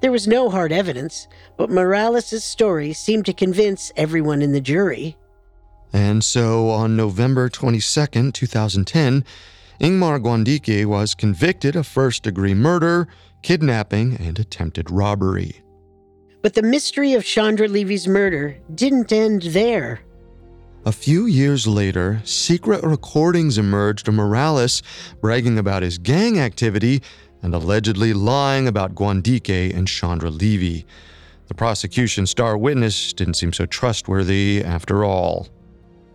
There 0.00 0.10
was 0.10 0.26
no 0.26 0.48
hard 0.48 0.72
evidence, 0.72 1.28
but 1.58 1.68
Morales' 1.68 2.42
story 2.42 2.94
seemed 2.94 3.26
to 3.26 3.34
convince 3.34 3.92
everyone 3.94 4.40
in 4.40 4.52
the 4.52 4.62
jury. 4.62 5.18
And 5.92 6.24
so 6.24 6.70
on 6.70 6.96
November 6.96 7.50
22, 7.50 8.30
2010, 8.32 9.26
Ingmar 9.78 10.18
Guandique 10.22 10.86
was 10.86 11.14
convicted 11.14 11.76
of 11.76 11.86
first 11.86 12.22
degree 12.22 12.54
murder, 12.54 13.06
kidnapping, 13.42 14.16
and 14.16 14.38
attempted 14.38 14.90
robbery. 14.90 15.60
But 16.40 16.54
the 16.54 16.62
mystery 16.62 17.12
of 17.12 17.26
Chandra 17.26 17.68
Levy's 17.68 18.08
murder 18.08 18.56
didn't 18.74 19.12
end 19.12 19.42
there. 19.42 20.00
A 20.88 20.92
few 20.92 21.26
years 21.26 21.66
later, 21.66 22.22
secret 22.24 22.82
recordings 22.82 23.58
emerged 23.58 24.08
of 24.08 24.14
Morales 24.14 24.82
bragging 25.20 25.58
about 25.58 25.82
his 25.82 25.98
gang 25.98 26.40
activity 26.40 27.02
and 27.42 27.54
allegedly 27.54 28.14
lying 28.14 28.66
about 28.66 28.94
Guandique 28.94 29.76
and 29.76 29.86
Chandra 29.86 30.30
Levy. 30.30 30.86
The 31.48 31.54
prosecution 31.54 32.26
star 32.26 32.56
witness 32.56 33.12
didn't 33.12 33.34
seem 33.34 33.52
so 33.52 33.66
trustworthy 33.66 34.64
after 34.64 35.04
all. 35.04 35.48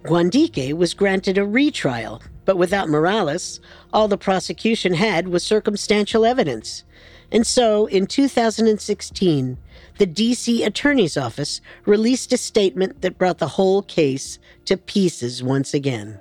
Guandique 0.06 0.74
was 0.74 0.96
granted 0.96 1.38
a 1.38 1.46
retrial, 1.46 2.24
but 2.44 2.58
without 2.58 2.90
Morales, 2.90 3.60
all 3.94 4.08
the 4.08 4.18
prosecution 4.18 4.96
had 4.96 5.28
was 5.28 5.44
circumstantial 5.44 6.26
evidence. 6.26 6.84
And 7.32 7.46
so, 7.46 7.86
in 7.86 8.08
2016, 8.08 9.56
the 9.98 10.08
DC 10.08 10.66
Attorney's 10.66 11.18
Office 11.18 11.62
released 11.86 12.34
a 12.34 12.38
statement 12.38 13.02
that 13.02 13.18
brought 13.18 13.38
the 13.38 13.48
whole 13.48 13.82
case 13.84 14.40
to 14.66 14.78
pieces 14.78 15.44
once 15.44 15.74
again. 15.74 16.20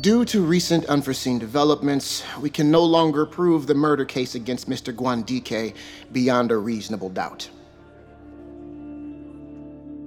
Due 0.00 0.24
to 0.24 0.42
recent 0.42 0.84
unforeseen 0.86 1.38
developments, 1.38 2.24
we 2.40 2.50
can 2.50 2.68
no 2.68 2.82
longer 2.82 3.24
prove 3.24 3.68
the 3.68 3.74
murder 3.74 4.04
case 4.04 4.34
against 4.34 4.68
Mr. 4.68 4.92
Guandique 4.92 5.74
beyond 6.10 6.50
a 6.50 6.56
reasonable 6.56 7.10
doubt. 7.10 7.48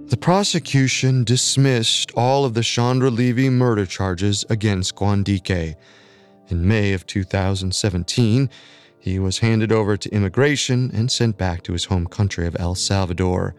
The 0.08 0.18
prosecution 0.18 1.24
dismissed 1.24 2.12
all 2.16 2.44
of 2.44 2.54
the 2.54 2.64
Chandra 2.64 3.10
Levy 3.10 3.50
murder 3.50 3.86
charges 3.86 4.46
against 4.50 4.96
Guandique. 4.96 5.76
In 6.50 6.68
May 6.68 6.94
of 6.94 7.06
2017, 7.06 8.50
he 9.08 9.20
was 9.20 9.40
handed 9.40 9.72
over 9.72 9.96
to 9.96 10.14
immigration 10.14 10.92
and 10.94 11.10
sent 11.10 11.38
back 11.38 11.64
to 11.64 11.74
his 11.74 11.86
home 11.86 12.08
country 12.08 12.46
of 12.46 12.58
El 12.60 12.76
Salvador. 12.76 13.56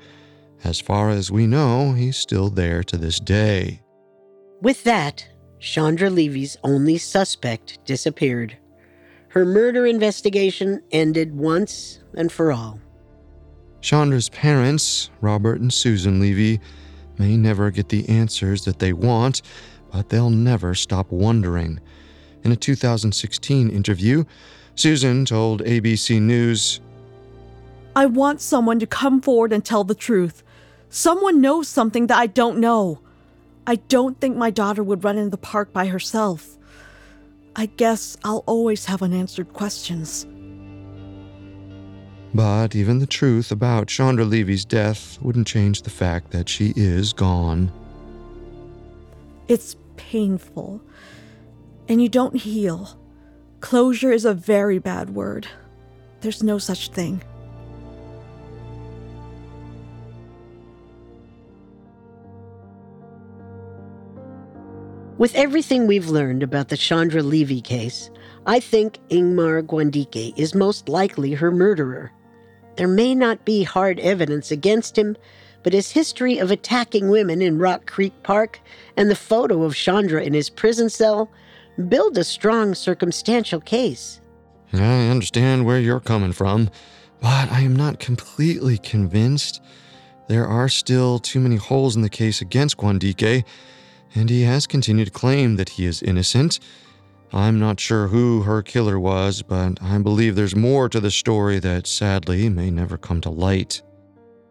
As 0.62 0.80
far 0.80 1.10
as 1.10 1.30
we 1.30 1.46
know, 1.46 1.92
he's 1.92 2.16
still 2.16 2.50
there 2.50 2.82
to 2.84 2.96
this 2.96 3.18
day. 3.18 3.80
With 4.60 4.84
that, 4.84 5.26
Chandra 5.58 6.10
Levy's 6.10 6.56
only 6.62 6.98
suspect 6.98 7.78
disappeared. 7.84 8.58
Her 9.28 9.44
murder 9.44 9.86
investigation 9.86 10.82
ended 10.90 11.34
once 11.34 12.00
and 12.14 12.30
for 12.30 12.52
all. 12.52 12.80
Chandra's 13.80 14.28
parents, 14.28 15.10
Robert 15.20 15.60
and 15.60 15.72
Susan 15.72 16.20
Levy, 16.20 16.60
may 17.18 17.36
never 17.36 17.70
get 17.70 17.88
the 17.88 18.08
answers 18.08 18.64
that 18.64 18.80
they 18.80 18.92
want, 18.92 19.42
but 19.92 20.08
they'll 20.08 20.30
never 20.30 20.74
stop 20.74 21.10
wondering. 21.10 21.80
In 22.44 22.52
a 22.52 22.56
2016 22.56 23.70
interview, 23.70 24.24
Susan 24.78 25.24
told 25.24 25.60
ABC 25.64 26.22
News 26.22 26.78
I 27.96 28.06
want 28.06 28.40
someone 28.40 28.78
to 28.78 28.86
come 28.86 29.20
forward 29.20 29.52
and 29.52 29.64
tell 29.64 29.82
the 29.82 29.92
truth. 29.92 30.44
Someone 30.88 31.40
knows 31.40 31.66
something 31.66 32.06
that 32.06 32.16
I 32.16 32.28
don't 32.28 32.60
know. 32.60 33.00
I 33.66 33.74
don't 33.74 34.20
think 34.20 34.36
my 34.36 34.50
daughter 34.50 34.84
would 34.84 35.02
run 35.02 35.18
in 35.18 35.30
the 35.30 35.36
park 35.36 35.72
by 35.72 35.88
herself. 35.88 36.56
I 37.56 37.66
guess 37.66 38.16
I'll 38.22 38.44
always 38.46 38.84
have 38.84 39.02
unanswered 39.02 39.52
questions. 39.52 40.28
But 42.32 42.76
even 42.76 43.00
the 43.00 43.06
truth 43.08 43.50
about 43.50 43.88
Chandra 43.88 44.24
Levy's 44.24 44.64
death 44.64 45.18
wouldn't 45.20 45.48
change 45.48 45.82
the 45.82 45.90
fact 45.90 46.30
that 46.30 46.48
she 46.48 46.72
is 46.76 47.12
gone. 47.12 47.72
It's 49.48 49.74
painful, 49.96 50.80
and 51.88 52.00
you 52.00 52.08
don't 52.08 52.36
heal. 52.36 52.96
Closure 53.60 54.12
is 54.12 54.24
a 54.24 54.34
very 54.34 54.78
bad 54.78 55.10
word. 55.10 55.48
There's 56.20 56.42
no 56.42 56.58
such 56.58 56.90
thing. 56.90 57.22
With 65.18 65.34
everything 65.34 65.88
we've 65.88 66.08
learned 66.08 66.44
about 66.44 66.68
the 66.68 66.76
Chandra 66.76 67.24
Levy 67.24 67.60
case, 67.60 68.08
I 68.46 68.60
think 68.60 69.00
Ingmar 69.10 69.62
Guandique 69.62 70.32
is 70.38 70.54
most 70.54 70.88
likely 70.88 71.32
her 71.32 71.50
murderer. 71.50 72.12
There 72.76 72.86
may 72.86 73.16
not 73.16 73.44
be 73.44 73.64
hard 73.64 73.98
evidence 73.98 74.52
against 74.52 74.96
him, 74.96 75.16
but 75.64 75.72
his 75.72 75.90
history 75.90 76.38
of 76.38 76.52
attacking 76.52 77.08
women 77.08 77.42
in 77.42 77.58
Rock 77.58 77.86
Creek 77.86 78.12
Park 78.22 78.60
and 78.96 79.10
the 79.10 79.16
photo 79.16 79.64
of 79.64 79.74
Chandra 79.74 80.22
in 80.22 80.34
his 80.34 80.48
prison 80.48 80.88
cell 80.88 81.28
build 81.78 82.18
a 82.18 82.24
strong 82.24 82.74
circumstantial 82.74 83.60
case. 83.60 84.20
I 84.72 85.08
understand 85.08 85.64
where 85.64 85.80
you're 85.80 86.00
coming 86.00 86.32
from, 86.32 86.70
but 87.20 87.50
I 87.50 87.60
am 87.60 87.74
not 87.74 87.98
completely 87.98 88.78
convinced. 88.78 89.62
There 90.28 90.46
are 90.46 90.68
still 90.68 91.18
too 91.18 91.40
many 91.40 91.56
holes 91.56 91.96
in 91.96 92.02
the 92.02 92.10
case 92.10 92.40
against 92.40 92.76
Guandique, 92.76 93.44
and 94.14 94.28
he 94.28 94.42
has 94.42 94.66
continued 94.66 95.06
to 95.06 95.10
claim 95.10 95.56
that 95.56 95.70
he 95.70 95.86
is 95.86 96.02
innocent. 96.02 96.60
I'm 97.32 97.58
not 97.58 97.80
sure 97.80 98.08
who 98.08 98.42
her 98.42 98.62
killer 98.62 98.98
was, 98.98 99.42
but 99.42 99.82
I 99.82 99.98
believe 99.98 100.34
there's 100.34 100.56
more 100.56 100.88
to 100.88 101.00
the 101.00 101.10
story 101.10 101.58
that 101.60 101.86
sadly 101.86 102.48
may 102.48 102.70
never 102.70 102.96
come 102.96 103.20
to 103.22 103.30
light. 103.30 103.82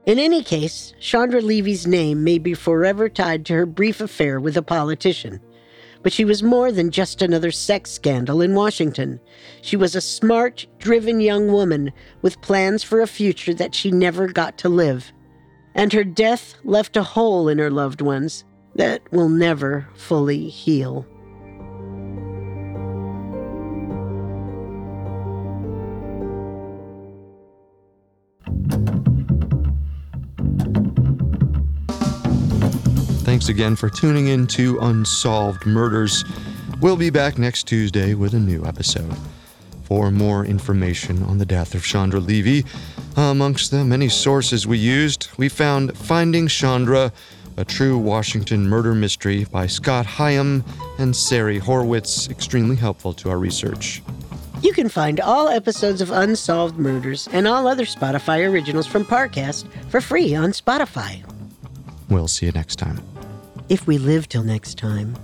In 0.05 0.19
any 0.19 0.41
case, 0.41 0.93
Chandra 0.99 1.41
Levy's 1.41 1.85
name 1.85 2.23
may 2.23 2.37
be 2.37 2.53
forever 2.53 3.09
tied 3.09 3.45
to 3.47 3.53
her 3.53 3.65
brief 3.65 3.99
affair 3.99 4.39
with 4.39 4.55
a 4.55 4.61
politician. 4.61 5.41
But 6.03 6.13
she 6.13 6.25
was 6.25 6.43
more 6.43 6.71
than 6.71 6.91
just 6.91 7.21
another 7.21 7.51
sex 7.51 7.91
scandal 7.91 8.41
in 8.41 8.55
Washington. 8.55 9.19
She 9.61 9.75
was 9.75 9.95
a 9.95 10.01
smart, 10.01 10.65
driven 10.79 11.19
young 11.19 11.51
woman 11.51 11.91
with 12.21 12.41
plans 12.41 12.83
for 12.83 13.01
a 13.01 13.07
future 13.07 13.53
that 13.55 13.75
she 13.75 13.91
never 13.91 14.27
got 14.27 14.57
to 14.59 14.69
live. 14.69 15.11
And 15.75 15.93
her 15.93 16.03
death 16.03 16.55
left 16.63 16.97
a 16.97 17.03
hole 17.03 17.47
in 17.49 17.59
her 17.59 17.69
loved 17.69 18.01
ones 18.01 18.45
that 18.75 19.01
will 19.11 19.29
never 19.29 19.87
fully 19.95 20.49
heal. 20.49 21.05
Thanks 33.47 33.59
again 33.59 33.77
for 33.77 33.89
tuning 33.89 34.27
in 34.27 34.45
to 34.47 34.77
Unsolved 34.79 35.65
Murders. 35.65 36.25
We'll 36.81 36.97
be 36.97 37.09
back 37.09 37.37
next 37.37 37.63
Tuesday 37.65 38.13
with 38.13 38.33
a 38.33 38.39
new 38.39 38.65
episode. 38.65 39.15
For 39.83 40.11
more 40.11 40.43
information 40.43 41.23
on 41.23 41.37
the 41.37 41.45
death 41.45 41.73
of 41.73 41.81
Chandra 41.81 42.19
Levy, 42.19 42.65
amongst 43.15 43.71
the 43.71 43.85
many 43.85 44.09
sources 44.09 44.67
we 44.67 44.77
used, 44.77 45.29
we 45.37 45.47
found 45.47 45.97
Finding 45.97 46.49
Chandra, 46.49 47.13
a 47.55 47.63
true 47.63 47.97
Washington 47.97 48.67
murder 48.67 48.93
mystery 48.93 49.45
by 49.45 49.65
Scott 49.65 50.05
Higham 50.05 50.65
and 50.99 51.15
Sari 51.15 51.61
Horwitz, 51.61 52.29
extremely 52.29 52.75
helpful 52.75 53.13
to 53.13 53.29
our 53.29 53.37
research. 53.37 54.01
You 54.61 54.73
can 54.73 54.89
find 54.89 55.21
all 55.21 55.47
episodes 55.47 56.01
of 56.01 56.11
Unsolved 56.11 56.77
Murders 56.77 57.29
and 57.31 57.47
all 57.47 57.65
other 57.65 57.85
Spotify 57.85 58.45
originals 58.51 58.87
from 58.87 59.05
Parcast 59.05 59.71
for 59.89 60.01
free 60.01 60.35
on 60.35 60.51
Spotify. 60.51 61.23
We'll 62.09 62.27
see 62.27 62.47
you 62.47 62.51
next 62.51 62.75
time. 62.75 62.99
If 63.69 63.85
we 63.85 63.97
live 63.97 64.29
till 64.29 64.43
next 64.43 64.77
time. 64.77 65.15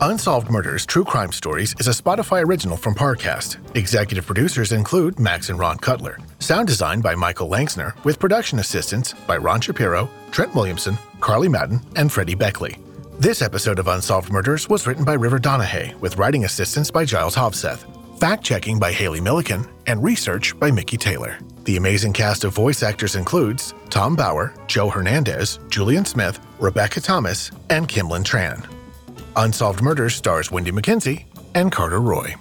Unsolved 0.00 0.50
Murders 0.50 0.84
True 0.84 1.04
Crime 1.04 1.30
Stories 1.30 1.76
is 1.78 1.86
a 1.86 2.02
Spotify 2.02 2.44
original 2.44 2.76
from 2.76 2.96
Parcast. 2.96 3.58
Executive 3.76 4.26
producers 4.26 4.72
include 4.72 5.20
Max 5.20 5.48
and 5.48 5.58
Ron 5.60 5.78
Cutler. 5.78 6.18
Sound 6.40 6.66
design 6.66 7.00
by 7.00 7.14
Michael 7.14 7.48
Langsner, 7.48 7.92
with 8.04 8.18
production 8.18 8.58
assistance 8.58 9.12
by 9.28 9.36
Ron 9.36 9.60
Shapiro, 9.60 10.10
Trent 10.32 10.52
Williamson, 10.56 10.98
Carly 11.20 11.48
Madden, 11.48 11.80
and 11.94 12.10
Freddie 12.10 12.34
Beckley. 12.34 12.76
This 13.20 13.40
episode 13.40 13.78
of 13.78 13.86
Unsolved 13.86 14.32
Murders 14.32 14.68
was 14.68 14.84
written 14.88 15.04
by 15.04 15.12
River 15.12 15.38
Donahue, 15.38 15.96
with 16.00 16.16
writing 16.16 16.44
assistance 16.44 16.90
by 16.90 17.04
Giles 17.04 17.36
Hovseth, 17.36 17.84
fact 18.18 18.42
checking 18.42 18.80
by 18.80 18.90
Haley 18.90 19.20
Milliken, 19.20 19.64
and 19.86 20.02
research 20.02 20.58
by 20.58 20.72
Mickey 20.72 20.96
Taylor. 20.96 21.38
The 21.64 21.76
amazing 21.76 22.12
cast 22.12 22.42
of 22.42 22.52
voice 22.54 22.82
actors 22.82 23.14
includes 23.14 23.72
Tom 23.88 24.16
Bauer, 24.16 24.52
Joe 24.66 24.90
Hernandez, 24.90 25.60
Julian 25.68 26.04
Smith, 26.04 26.40
Rebecca 26.58 27.00
Thomas, 27.00 27.52
and 27.70 27.88
Kimlin 27.88 28.24
Tran. 28.24 28.66
Unsolved 29.36 29.80
Murders 29.80 30.16
stars 30.16 30.50
Wendy 30.50 30.72
McKenzie 30.72 31.24
and 31.54 31.70
Carter 31.70 32.00
Roy. 32.00 32.34